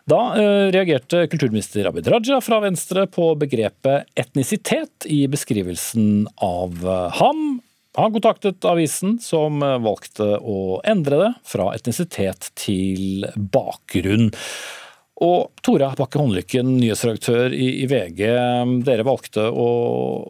[0.04, 7.06] Da eh, reagerte kulturminister Abid Raja fra Venstre på begrepet etnisitet i beskrivelsen av eh,
[7.20, 7.46] ham.
[7.94, 14.32] Han kontaktet avisen, som eh, valgte å endre det fra etnisitet til bakgrunn.
[15.22, 18.22] Og Tora Bakke Håndlykken, nyhetsredaktør i, VG.
[18.86, 19.68] Dere valgte å,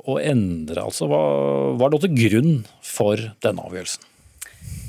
[0.05, 1.09] å endre, altså.
[1.09, 1.23] Hva,
[1.81, 2.53] hva lå til grunn
[2.85, 4.11] for denne avgjørelsen?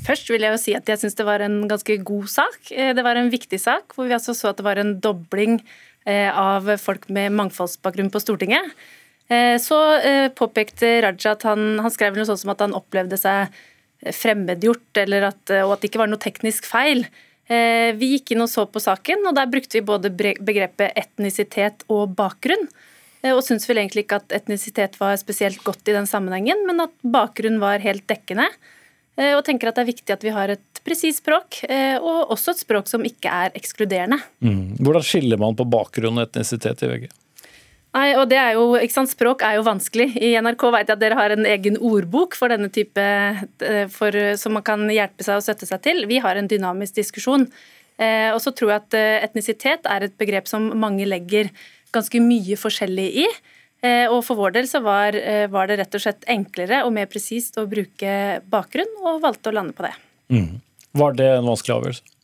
[0.06, 2.60] Først vil jeg jo si at jeg syns det var en ganske god sak.
[2.76, 5.58] Eh, det var en viktig sak, hvor vi altså så at det var en dobling
[6.04, 8.76] eh, av folk med mangfoldsbakgrunn på Stortinget.
[9.28, 9.78] Eh, så
[10.38, 13.54] påpekte Raja at han, han skrev noe sånt som at han opplevde seg
[14.12, 17.06] fremmedgjort, at, og at det ikke var noe teknisk feil.
[17.46, 21.84] Eh, vi gikk inn og så på saken, og der brukte vi både begrepet etnisitet
[21.92, 22.66] og bakgrunn.
[23.22, 26.82] Eh, og syntes vel egentlig ikke at etnisitet var spesielt godt i den sammenhengen, men
[26.88, 28.48] at bakgrunn var helt dekkende.
[29.16, 32.52] Eh, og tenker at det er viktig at vi har et presist språk, og også
[32.52, 34.20] et språk som ikke er ekskluderende.
[34.38, 34.76] Mm.
[34.78, 37.08] Hvordan skiller man på bakgrunn og etnisitet i VG?
[37.96, 40.10] Nei, og det er jo, ikke sant, Språk er jo vanskelig.
[40.20, 44.18] I NRK vet jeg at dere har en egen ordbok for denne type, eh, for,
[44.36, 46.04] som man kan hjelpe seg og støtte seg til.
[46.10, 47.46] Vi har en dynamisk diskusjon.
[47.96, 51.48] Eh, og så tror jeg at eh, etnisitet er et begrep som mange legger
[51.96, 53.28] ganske mye forskjellig i.
[53.86, 55.14] Og for vår del så var,
[55.52, 58.10] var det rett og slett enklere og mer presist å bruke
[58.50, 59.92] bakgrunn, og valgte å lande på det.
[60.32, 60.56] Mm.
[60.98, 62.15] Var det en vanskelig avgjørelse?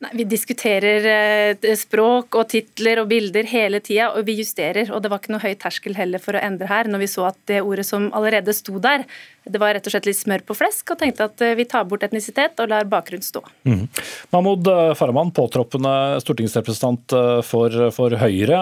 [0.00, 4.88] Nei, Vi diskuterer eh, språk og titler og bilder hele tida, og vi justerer.
[4.94, 7.26] Og det var ikke noe høy terskel heller for å endre her, når vi så
[7.28, 9.04] at det ordet som allerede sto der,
[9.44, 11.86] det var rett og slett litt smør på flesk, og tenkte at eh, vi tar
[11.88, 13.42] bort etnisitet og lar bakgrunn stå.
[13.68, 13.86] Mm.
[14.34, 17.16] Mahmoud eh, Farahman, påtroppende stortingsrepresentant
[17.46, 18.58] for, for, Høyre.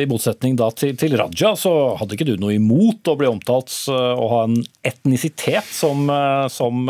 [0.00, 3.72] I motsetning da til, til, Raja, så hadde ikke du noe imot å bli omtalt
[3.90, 4.56] å ha en
[4.86, 6.06] etnisitet som,
[6.52, 6.88] som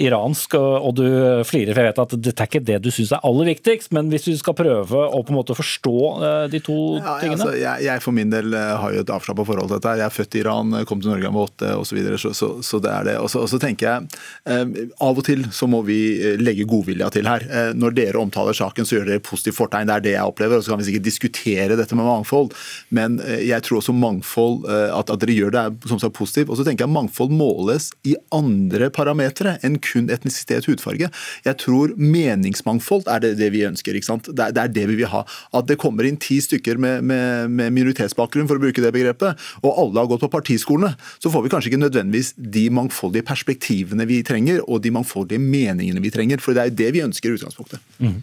[0.00, 1.06] iransk, og du
[1.48, 4.10] flirer, for jeg vet at dette er ikke det du syns er aller viktigst, men
[4.12, 5.96] hvis du skal prøve å på en måte forstå
[6.28, 7.38] eh, de to ja, tingene?
[7.38, 9.96] Altså, jeg, jeg, for min del eh, har jo et avslappa forhold til dette.
[10.00, 12.00] Jeg er født i Iran, kom til Norge da jeg var åtte osv.
[12.22, 13.16] Så, så, så, så det er det.
[13.22, 14.20] Og så, tenker jeg
[14.50, 17.44] eh, av og til så må vi eh, legge godvilja til her.
[17.48, 19.90] Eh, når dere omtaler saken, så gjør dere positivt fortegn.
[19.90, 20.58] Det er det jeg opplever.
[20.58, 22.52] og Så kan vi sikkert diskutere dette med mangfold,
[22.94, 26.50] men jeg tror også mangfold, at, at, dere gjør det er som sagt positivt.
[26.50, 31.10] Og så tenker jeg mangfold måles i andre parametere enn kun etnisitet og hudfarge.
[31.46, 33.96] Jeg tror meningsmangfold er det, det vi ønsker.
[33.98, 34.30] ikke sant?
[34.30, 35.24] Det er, det er, det vi vil ha.
[35.56, 39.40] At det kommer inn ti stykker med, med, med, minoritetsbakgrunn, for å bruke det begrepet,
[39.62, 44.06] og alle har gått på partiskolene, så får vi kanskje ikke nødvendigvis de mangfoldige perspektivene
[44.08, 46.42] vi trenger, og de mangfoldige meningene vi trenger.
[46.42, 47.82] For det er jo det vi ønsker i utgangspunktet.
[47.98, 48.20] Mm.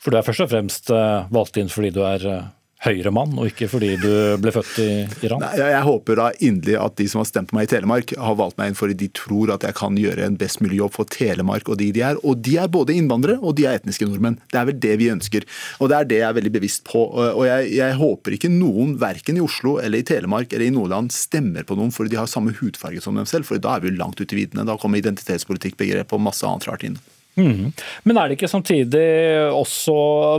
[0.00, 2.46] For du er først og fremst eh, valgt inn fordi du er eh,
[2.84, 4.10] Høyre-mann, og ikke fordi du
[4.42, 4.88] ble født i
[5.24, 5.40] Iran?
[5.40, 8.36] Nei, jeg håper da inderlig at de som har stemt på meg i Telemark, har
[8.36, 11.08] valgt meg inn fordi de tror at jeg kan gjøre en best mulig jobb for
[11.08, 12.20] Telemark og de de er.
[12.26, 14.36] Og de er både innvandrere og de er etniske nordmenn.
[14.52, 15.48] Det er vel det vi ønsker.
[15.80, 17.06] Og det er det jeg er veldig bevisst på.
[17.14, 21.14] Og jeg, jeg håper ikke noen, verken i Oslo eller i Telemark eller i Nordland,
[21.14, 23.92] stemmer på noen fordi de har samme hudfarge som dem selv, for da er vi
[23.92, 24.68] jo langt ute i viddene.
[24.68, 27.00] Da kommer identitetspolitikk, begrep og masse annet rart inn.
[27.34, 27.72] Mm.
[28.06, 29.04] Men er det ikke samtidig
[29.50, 29.94] også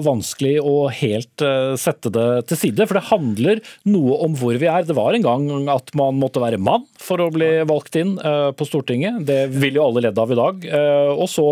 [0.06, 2.88] vanskelig å helt uh, sette det til side?
[2.88, 4.88] For det handler noe om hvor vi er.
[4.88, 8.52] Det var en gang at man måtte være mann for å bli valgt inn uh,
[8.56, 9.24] på Stortinget.
[9.28, 10.68] Det vil jo alle ledd av i dag.
[10.72, 11.50] Uh, og så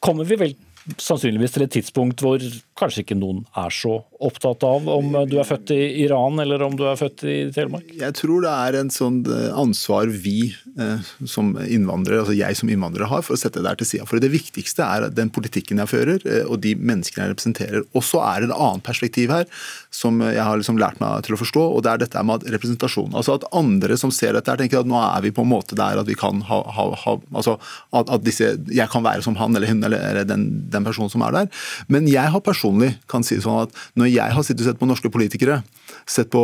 [0.00, 0.56] kommer vi vel
[1.00, 2.42] sannsynligvis til et tidspunkt hvor
[2.78, 6.74] kanskje ikke noen er så opptatt av om du er født i Iran eller om
[6.76, 7.88] du er født i Telemark?
[7.96, 12.72] Jeg tror det er en sånn eh, ansvar vi eh, som innvandrere, altså jeg som
[12.72, 14.08] innvandrer har for å sette det der til sida.
[14.08, 17.86] For det viktigste er den politikken jeg fører eh, og de menneskene jeg representerer.
[17.96, 19.48] Og så er det et annet perspektiv her
[19.94, 23.16] som jeg har liksom lært meg til å forstå, og det er dette med representasjon.
[23.16, 25.78] Altså at andre som ser dette her tenker at nå er vi på en måte
[25.78, 29.38] der at vi kan ha, ha, ha altså at, at, disse, jeg kan være som
[29.40, 31.50] han eller hun eller, den, den personen som er der.
[31.88, 34.80] Men jeg har personlig kan si det sånn at når jeg har sittet og sett
[34.80, 35.60] på norske politikere,
[36.08, 36.42] sett på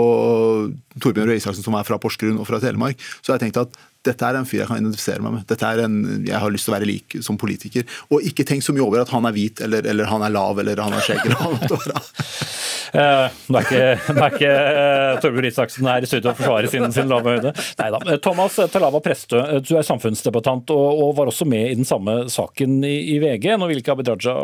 [1.03, 3.79] Torbjørn Røe Isaksen som er fra Porsgrunn og fra Telemark, så har jeg tenkt at
[4.07, 5.47] dette er en fyr jeg kan identifisere meg med.
[5.51, 7.87] Dette er en jeg har lyst til å være lik som politiker.
[8.11, 10.61] Og ikke tenk så mye over at han er hvit, eller, eller han er lav,
[10.63, 11.25] eller han har skjegg.
[11.27, 12.05] eller hva det måtte være.
[12.97, 16.87] det er ikke, det er ikke uh, Torbjørn Isaksen her i studio å forsvare sin,
[16.95, 17.53] sin lave høyde.
[17.81, 18.01] Neida.
[18.07, 22.19] Eh, Thomas Talava Prestø, du er samfunnsdebattant og, og, var også med i den samme
[22.33, 23.51] saken i, i VG.
[23.59, 24.37] Nå ville ikke Abid Raja,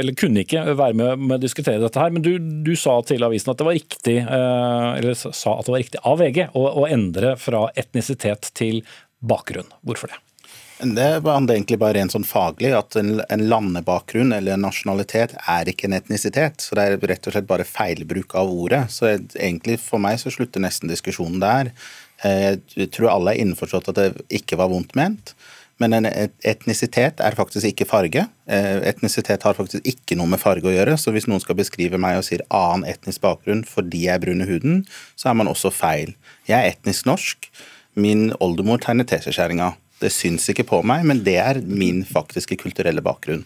[0.00, 3.22] eller kunne ikke, være med, med å diskutere dette her, men du, du, sa til
[3.24, 6.64] avisen at det var riktig, uh, eller sa at det var riktig av VG å,
[6.82, 8.84] å endre fra etnisitet til til
[9.24, 9.68] bakgrunn.
[9.84, 10.24] Hvorfor det?
[10.78, 15.70] Det handler egentlig bare rent sånn faglig, at en, en landebakgrunn eller en nasjonalitet er
[15.70, 16.64] ikke en etnisitet.
[16.64, 18.82] Så det er rett og slett bare feilbruk av ordet.
[18.92, 21.70] Så egentlig for meg så slutter nesten diskusjonen der.
[22.26, 24.08] Eh, jeg tror alle er innforstått at det
[24.40, 25.36] ikke var vondt ment.
[25.82, 28.26] Men en etnisitet er faktisk ikke farge.
[28.46, 30.98] Eh, etnisitet har faktisk ikke noe med farge å gjøre.
[31.00, 34.42] Så hvis noen skal beskrive meg og sier annen etnisk bakgrunn fordi jeg er brun
[34.42, 34.82] i huden,
[35.18, 36.14] så er man også feil.
[36.50, 37.50] Jeg er etnisk norsk.
[37.94, 39.72] Min oldemor tegner teskjeskjæringa.
[40.02, 43.44] Det syns ikke på meg, men det er min faktiske kulturelle bakgrunn.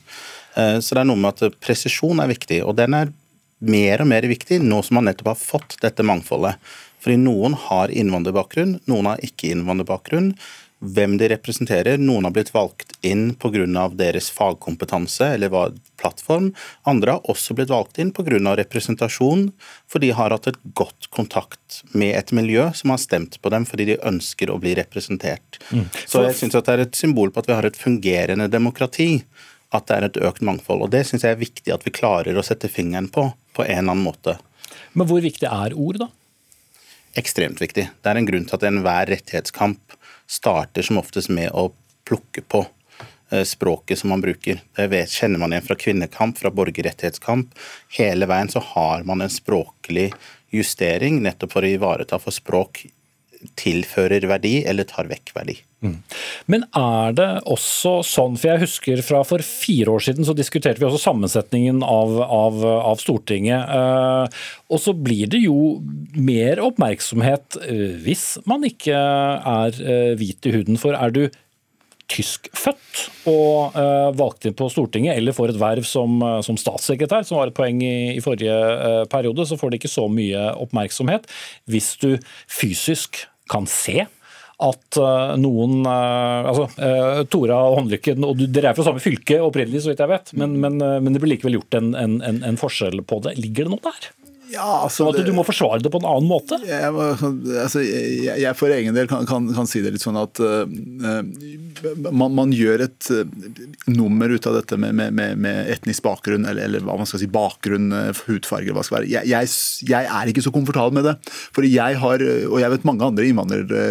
[0.56, 3.12] Eh, så det er noe med at presisjon er viktig, og den er
[3.58, 6.56] mer og mer viktig nå som man nettopp har fått dette mangfoldet.
[7.02, 10.32] Fordi noen har innvandrerbakgrunn, noen har ikke innvandrerbakgrunn
[10.78, 11.98] hvem de representerer.
[11.98, 13.88] Noen har blitt valgt inn pga.
[13.98, 16.52] deres fagkompetanse eller plattform.
[16.86, 18.56] Andre har også blitt valgt inn pga.
[18.56, 19.52] representasjon,
[19.86, 23.66] for de har hatt et godt kontakt med et miljø som har stemt på dem
[23.66, 25.58] fordi de ønsker å bli representert.
[25.70, 25.88] Mm.
[26.06, 29.24] Så jeg syns det er et symbol på at vi har et fungerende demokrati.
[29.70, 30.86] At det er et økt mangfold.
[30.86, 33.82] Og det syns jeg er viktig at vi klarer å sette fingeren på, på en
[33.82, 34.38] eller annen måte.
[34.96, 36.08] Men hvor viktig er ord, da?
[37.18, 37.84] Ekstremt viktig.
[38.00, 39.97] Det er en grunn til at enhver rettighetskamp
[40.28, 41.70] starter som oftest med å
[42.08, 42.64] plukke på
[43.30, 44.60] eh, språket som man bruker.
[44.76, 47.54] Det vet, kjenner man igjen fra kvinnekamp, fra borgerrettighetskamp.
[47.98, 50.10] Hele veien så har man en språklig
[50.54, 52.86] justering nettopp for å ivareta for språk
[53.58, 55.56] tilfører verdi eller tar vekk verdi.
[55.84, 55.94] Mm.
[56.50, 60.82] Men er det også sånn, for jeg husker fra for fire år siden så diskuterte
[60.82, 63.70] vi også sammensetningen av, av, av Stortinget.
[63.78, 65.78] Eh, og så blir det jo
[66.18, 70.80] mer oppmerksomhet eh, hvis man ikke er eh, hvit i huden.
[70.80, 71.22] For er du
[72.08, 77.40] tyskfødt og uh, valgt inn på Stortinget, eller får et verv som, som statssekretær, som
[77.40, 81.28] var et poeng i, i forrige uh, periode, så får det ikke så mye oppmerksomhet.
[81.68, 82.14] Hvis du
[82.48, 84.06] fysisk kan se
[84.58, 84.96] at
[85.38, 86.64] noen altså
[87.30, 90.56] Tora og Håndlykken og Dere er fra samme fylke opprinnelig, så vidt jeg vet, men,
[90.58, 93.36] men, men det blir likevel gjort en, en, en, forskjell på det.
[93.38, 94.08] Ligger det noe der?
[94.48, 96.56] Ja, altså, sånn at du må forsvare det på en annen måte?
[96.64, 100.40] Jeg, altså, jeg, jeg for egen del kan, kan, kan, si det litt sånn at
[100.40, 100.64] uh,
[102.08, 103.24] man, man, gjør et uh,
[103.90, 107.28] nummer ut av dette med, med, med, etnisk bakgrunn, eller, eller, hva man skal si,
[107.32, 107.92] bakgrunn,
[108.24, 109.10] hudfarge, hva skal være.
[109.12, 109.52] Jeg, jeg,
[109.90, 111.16] jeg, er ikke så komfortabel med det.
[111.54, 113.84] For jeg har, og jeg vet mange andre innvandrere,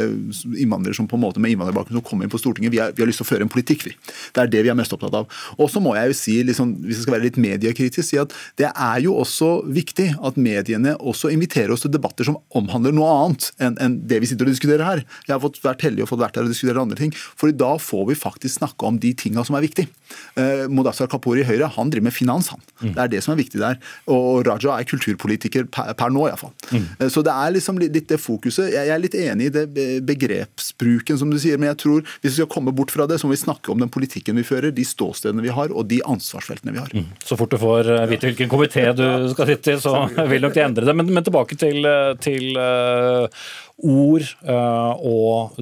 [0.58, 3.06] innvandrere som på en måte med innvandrerbakgrunn som kommer inn på Stortinget, vi, er, vi,
[3.06, 3.96] har lyst til å føre en politikk, vi.
[4.34, 5.30] Det er det vi er mest opptatt av.
[5.58, 8.34] Og så må jeg jo si, liksom, hvis jeg skal være litt mediekritisk, si at
[8.60, 13.12] det er jo også viktig at mediene også inviterer oss til debatter som omhandler noe
[13.12, 15.04] annet enn, enn det vi sitter og diskuterer her.
[15.28, 17.14] Jeg har fått vært heldig og fått vært her og diskutere andre ting.
[17.14, 19.92] For da får vi faktisk snakke om de tinga som er viktige.
[20.40, 22.62] Eh, Modassar Kapur i Høyre han driver med finans, han.
[22.80, 22.94] Mm.
[22.94, 23.80] Det er det som er viktig der.
[24.14, 26.54] Og Raja er kulturpolitiker per, per nå, iallfall.
[26.72, 26.86] Mm.
[27.00, 28.70] Eh, så det er liksom litt, det fokuset.
[28.72, 29.66] Jeg, jeg er litt enig i det
[30.08, 33.28] begrepsbruken, som du sier, men jeg tror hvis vi skal komme bort fra det, så
[33.28, 36.76] må vi snakke om den politikken vi fører, de ståstedene vi har og de ansvarsfeltene
[36.76, 36.94] vi har.
[36.94, 37.10] Mm.
[37.26, 39.96] Så fort du får eh, vite hvilken komité du skal sitte i, så
[40.32, 40.96] vil nok de endre det.
[40.98, 43.28] Men, men tilbake til, eh, til uh,
[43.78, 45.62] ord uh, og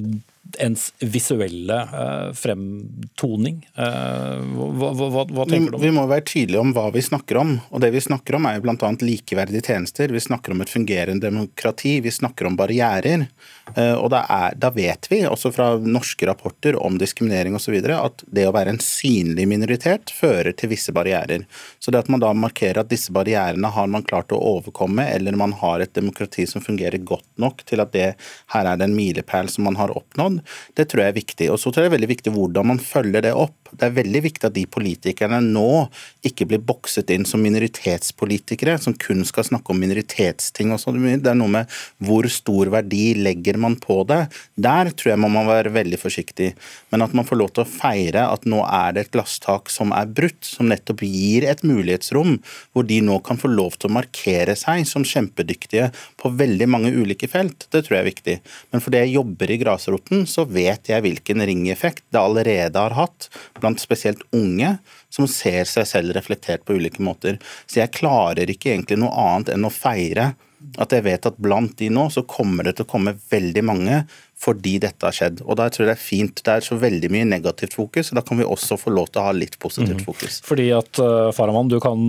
[0.60, 3.62] ens visuelle uh, fremtoning.
[3.76, 5.84] Hva, hva, hva, tenker du om?
[5.84, 7.56] Vi må være tydelige om hva vi snakker om.
[7.70, 8.92] og Det vi snakker om er jo bl.a.
[9.02, 10.14] likeverdige tjenester.
[10.14, 11.98] Vi snakker om et fungerende demokrati.
[12.06, 13.28] Vi snakker om barrierer.
[13.76, 18.24] Eh, og da, er, da, vet vi, også fra norske rapporter om diskriminering osv., at
[18.28, 21.46] det å være en synlig minoritet fører til visse barrierer.
[21.80, 25.38] Så det at man da markerer at disse barrierene har man klart å overkomme, eller
[25.40, 28.12] man har et demokrati som fungerer godt nok til at det
[28.54, 30.42] her er det en milepæl som man har oppnådd,
[30.78, 31.50] det tror jeg er viktig.
[31.54, 33.65] Og så tror jeg det er veldig viktig hvordan man følger det opp.
[33.76, 35.86] Det er veldig viktig at de politikerne nå
[36.26, 41.02] ikke blir bokset inn som minoritetspolitikere, som kun skal snakke om minoritetsting og sånn.
[41.22, 44.26] Det er noe med hvor stor verdi legger man på det.
[44.56, 46.54] Der tror jeg man må være veldig forsiktig.
[46.94, 49.94] Men at man får lov til å feire at nå er det et glasstak som
[49.96, 52.40] er brutt, som nettopp gir et mulighetsrom
[52.74, 56.92] hvor de nå kan få lov til å markere seg som kjempedyktige på veldig mange
[56.96, 58.36] ulike felt, det tror jeg er viktig.
[58.74, 63.30] Men fordi jeg jobber i grasroten, så vet jeg hvilken ringeffekt det allerede har hatt
[63.66, 64.76] blant spesielt unge
[65.10, 67.40] som ser seg selv reflektert på ulike måter.
[67.66, 70.36] Så jeg klarer ikke egentlig noe annet enn å feire
[70.82, 74.00] at jeg vet at blant de nå så kommer det til å komme veldig mange
[74.36, 75.40] fordi dette har skjedd.
[75.46, 76.42] Og da tror jeg det er fint.
[76.44, 79.22] Det er så veldig mye negativt fokus, og da kan vi også få lov til
[79.22, 80.06] å ha litt positivt mhm.
[80.06, 80.42] fokus.
[80.42, 80.48] Mm.
[80.50, 82.04] Fordi at uh, Farahman, du kan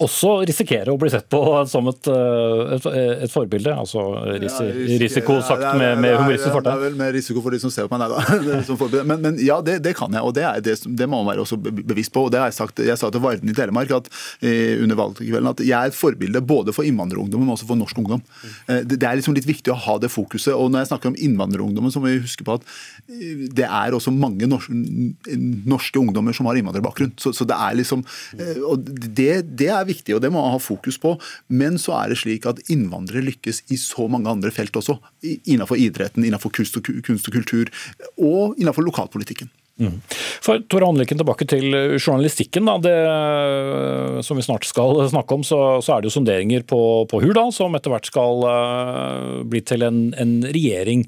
[0.00, 1.42] også risikere å bli sett på
[1.72, 2.88] som et, uh, et,
[3.26, 3.74] et forbilde.
[3.76, 4.06] Altså
[4.40, 6.70] risi, ja, risiko sagt ja, med, med humoristisk fortegn.
[6.70, 9.04] Det er vel mer risiko for de som ser på meg, nei da.
[9.12, 11.44] men, men, ja, det, det, kan jeg, og det, er, det, det, må man være
[11.44, 12.24] også bevisst på.
[12.26, 14.08] og det har Jeg sagt, jeg sa til Varden i Telemark at,
[14.40, 18.00] eh, under valgkvelden at jeg er et forbilde både for innvandrerungdom, men også for norsk
[18.00, 18.24] ungdom.
[18.40, 18.88] Mm.
[18.88, 20.54] det, det, er liksom litt viktig å ha det fokuset.
[20.56, 22.66] og når jeg snakker om innvandrerungdom innvandrerungdommen, så må vi huske på at
[23.10, 27.14] eh, det er også mange norske ungdommer som har innvandrerbakgrunn.
[27.20, 28.04] Så, så det er liksom
[28.38, 31.16] eh, og det, det, er viktig, og det må man ha fokus på.
[31.48, 34.98] Men så er det slik at innvandrere lykkes i så mange andre felt også.
[35.22, 37.72] Innenfor idretten, innenfor kunst og, kunst og kultur,
[38.18, 39.50] og innenfor lokalpolitikken.
[39.80, 39.96] Mm.
[40.44, 42.68] For Tore Håndlykken, tilbake til journalistikken.
[42.68, 42.74] Da.
[42.84, 46.80] Det eh, som vi snart skal snakke om, så, så er det jo sonderinger på,
[47.08, 51.06] på Hurdal, som etter hvert skal uh, bli til en, en, regjering.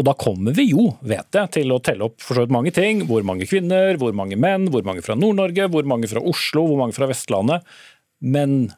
[0.00, 3.04] Og da kommer vi jo, vet jeg, til å telle opp mange ting.
[3.10, 6.80] Hvor mange kvinner, hvor mange menn, hvor mange fra Nord-Norge, hvor mange fra Oslo, hvor
[6.80, 7.66] mange fra Vestlandet.
[8.24, 8.72] Men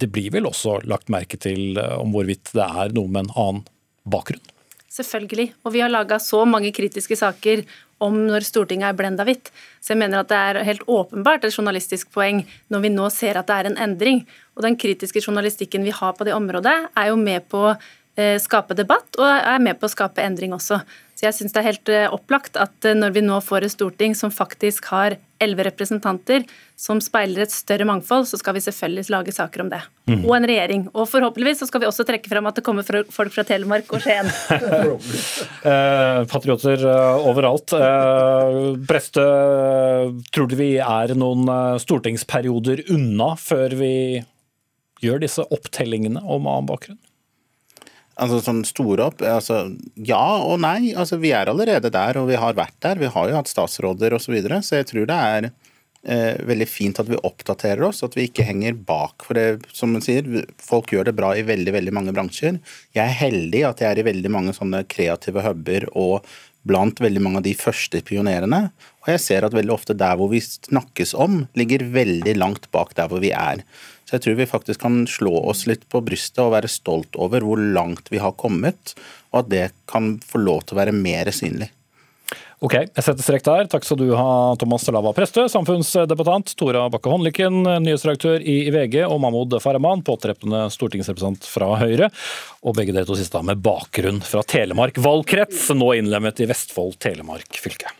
[0.00, 3.34] det blir vel også lagt merke til uh, om hvorvidt det er noe med en
[3.36, 3.66] annen
[4.08, 4.54] bakgrunn?
[4.88, 5.52] Selvfølgelig.
[5.68, 7.62] Og vi har laga så mange kritiske saker
[8.04, 9.50] om når Stortinget er blenda hvitt.
[9.82, 13.38] Så jeg mener at det er helt åpenbart et journalistisk poeng når vi nå ser
[13.40, 14.24] at det er en endring.
[14.56, 17.72] Og den kritiske journalistikken vi har på det området, er jo med på
[18.42, 20.80] skape debatt og er med på å skape endring også.
[21.18, 23.72] Så jeg syns det er helt eh, opplagt at eh, når vi nå får et
[23.72, 26.44] storting som faktisk har elleve representanter,
[26.78, 29.80] som speiler et større mangfold, så skal vi selvfølgelig lage saker om det.
[30.06, 30.20] Mm.
[30.20, 30.84] Og en regjering.
[30.92, 34.04] Og forhåpentligvis så skal vi også trekke fram at det kommer folk fra Telemark og
[34.04, 34.30] Skien.
[35.72, 37.74] eh, patrioter overalt.
[37.74, 39.26] Eh, Preste,
[40.30, 41.50] tror du vi er noen
[41.82, 43.92] stortingsperioder unna før vi
[45.02, 47.02] gjør disse opptellingene om annen bakgrunn?
[48.18, 50.90] Altså sånn store opp, altså Ja og nei.
[50.98, 52.98] altså Vi er allerede der, og vi har vært der.
[52.98, 54.26] Vi har jo hatt statsråder osv.
[54.28, 55.48] Så, videre, så jeg tror det er
[56.02, 59.22] eh, veldig fint at vi oppdaterer oss, at vi ikke henger bak.
[59.26, 60.26] For det, som man sier,
[60.62, 62.58] folk gjør det bra i veldig veldig mange bransjer.
[62.96, 66.26] Jeg er heldig at jeg er i veldig mange sånne kreative huber og
[66.68, 68.68] blant veldig mange av de første pionerene.
[69.04, 72.94] Og jeg ser at veldig ofte der hvor vi snakkes om, ligger veldig langt bak
[72.98, 73.62] der hvor vi er.
[74.08, 77.44] Så jeg tror vi faktisk kan slå oss litt på brystet og være stolt over
[77.44, 78.94] hvor langt vi har kommet,
[79.34, 81.68] og at det kan få lov til å være mer synlig.
[82.64, 83.68] Ok, jeg setter strek der.
[83.70, 89.20] Takk skal du ha, Thomas Lava Prestø, samfunnsdebattant, Tora Bakke Håndlykken, nyhetsredaktør i VG, og
[89.22, 92.08] Mahmoud Farahman, påtreffende stortingsrepresentant fra Høyre.
[92.64, 97.60] Og begge dere to siste med bakgrunn fra Telemark valgkrets, nå innlemmet i Vestfold Telemark
[97.62, 97.92] fylke.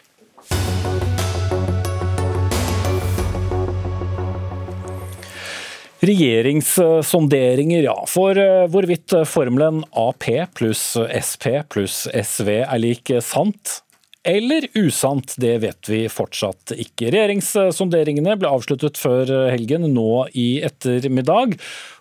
[6.09, 7.99] Regjeringssonderinger, ja.
[8.09, 10.25] For eh, hvorvidt formelen Ap
[10.57, 13.83] pluss Sp pluss SV er lik sant
[14.29, 17.09] eller usant, det vet vi fortsatt ikke.
[17.15, 21.55] Regjeringssonderingene ble avsluttet før helgen, nå i ettermiddag.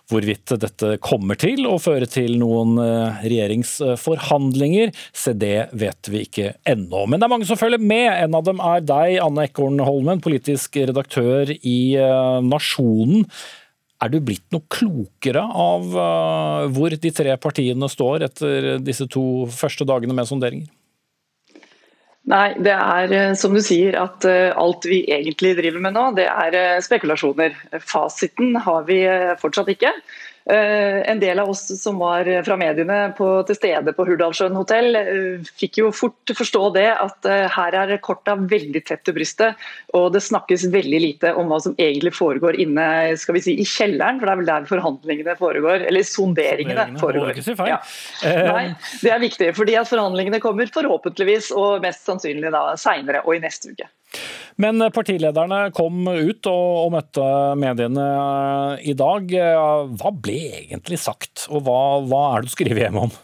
[0.08, 6.54] Hvorvidt dette kommer til å føre til noen eh, regjeringsforhandlinger, se det vet vi ikke
[6.68, 7.02] ennå.
[7.04, 8.08] Men det er mange som følger med.
[8.14, 13.26] En av dem er deg, Anne Ekorn Holmen, politisk redaktør i eh, Nasjonen.
[13.98, 19.22] Er du blitt noe klokere av uh, hvor de tre partiene står etter disse to
[19.50, 20.68] første dagene med sonderinger?
[22.28, 26.04] Nei, det er uh, som du sier at uh, alt vi egentlig driver med nå,
[26.18, 27.58] det er spekulasjoner.
[27.82, 29.00] Fasiten har vi
[29.42, 29.90] fortsatt ikke.
[30.48, 34.96] Eh, en del av oss som var fra mediene på, til stede på Hurdalssjøen hotell,
[34.96, 39.60] eh, fikk jo fort forstå det at eh, her er korta veldig tett til brystet,
[39.98, 42.86] og det snakkes veldig lite om hva som egentlig foregår inne
[43.20, 47.36] skal vi si, i kjelleren, for det er vel der forhandlingene foregår, eller sonderingene foregår.
[47.68, 47.82] Ja.
[48.24, 48.64] Nei,
[49.04, 53.44] det er viktig, fordi at forhandlingene kommer forhåpentligvis og mest sannsynlig da seinere og i
[53.44, 53.92] neste uke.
[54.58, 57.28] Men partilederne kom ut og, møtte
[57.60, 58.08] mediene
[58.82, 59.30] i dag.
[60.00, 63.14] Hva ble egentlig sagt, og hva, hva er det du skriver hjem om?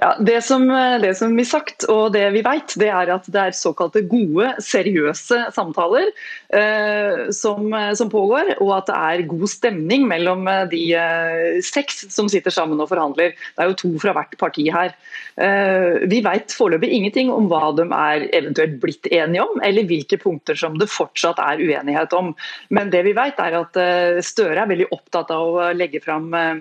[0.00, 0.64] Ja, det som,
[1.02, 4.54] det som blir sagt og det vi vet, det er at det er såkalte gode,
[4.64, 6.08] seriøse samtaler
[6.56, 12.30] eh, som, som, pågår, og at det er god stemning mellom de eh, seks som
[12.32, 13.36] sitter sammen og forhandler.
[13.36, 14.96] Det er jo to fra hvert parti her.
[15.36, 20.18] Eh, vi vet foreløpig ingenting om hva de er eventuelt blitt enige om, eller hvilke
[20.20, 22.32] punkter som det fortsatt er uenighet om.
[22.68, 26.32] Men det vi vet er at eh, Støre er veldig opptatt av å legge fram
[26.36, 26.60] eh,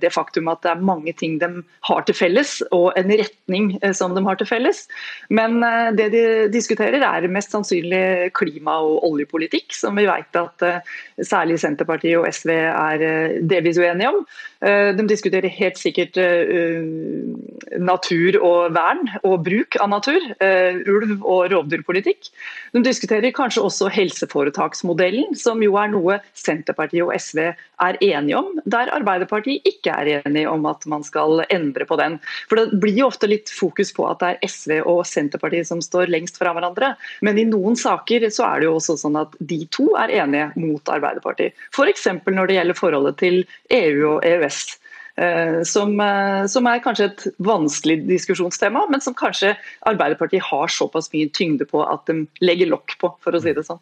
[0.00, 1.50] det faktum at det er mange ting de
[1.88, 4.84] har til felles, og en retning eh, som de har til felles.
[5.30, 10.66] Men eh, det de diskuterer er mest sannsynlig klima- og oljepolitikk, som vi vet at
[10.66, 10.94] eh,
[11.24, 13.06] særlig Senterpartiet og SV er
[13.48, 14.22] delvis uenige om.
[14.58, 16.16] De diskuterer helt sikkert
[17.78, 22.30] natur og vern og bruk av natur, ulv- og rovdyrpolitikk.
[22.72, 28.58] De diskuterer kanskje også helseforetaksmodellen, som jo er noe Senterpartiet og SV er enige om,
[28.68, 32.18] der Arbeiderpartiet ikke er enige om at man skal endre på den.
[32.50, 35.82] For Det blir jo ofte litt fokus på at det er SV og Senterpartiet som
[35.84, 36.94] står lengst fra hverandre.
[37.24, 40.50] Men i noen saker så er det jo også sånn at de to er enige
[40.58, 41.56] mot Arbeiderpartiet.
[41.72, 42.08] F.eks.
[42.26, 43.42] når det gjelder forholdet til
[43.74, 44.60] EU og EØS.
[45.18, 49.54] Eh, som, eh, som, er kanskje et vanskelig diskusjonstema, men som kanskje
[49.88, 53.66] Arbeiderpartiet har såpass mye tyngde på at de legger lokk på, for å si det
[53.66, 53.80] sånn.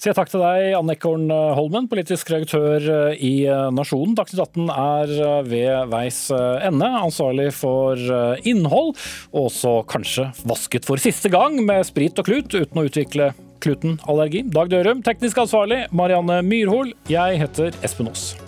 [0.00, 3.34] Sier takk til deg, Anne Ekorn Holmen, politisk redaktør i
[3.74, 4.16] Nasjonen.
[4.18, 7.98] Dagsnytt 18 er ved veis ende, ansvarlig for
[8.48, 8.94] innhold,
[9.32, 13.98] og også kanskje vasket for siste gang med sprit og klut, uten å utvikle kluten
[14.08, 14.44] allergi.
[14.54, 16.94] Dag Dørum, teknisk ansvarlig, Marianne Myrhol.
[17.10, 18.47] Jeg heter Espen Aas.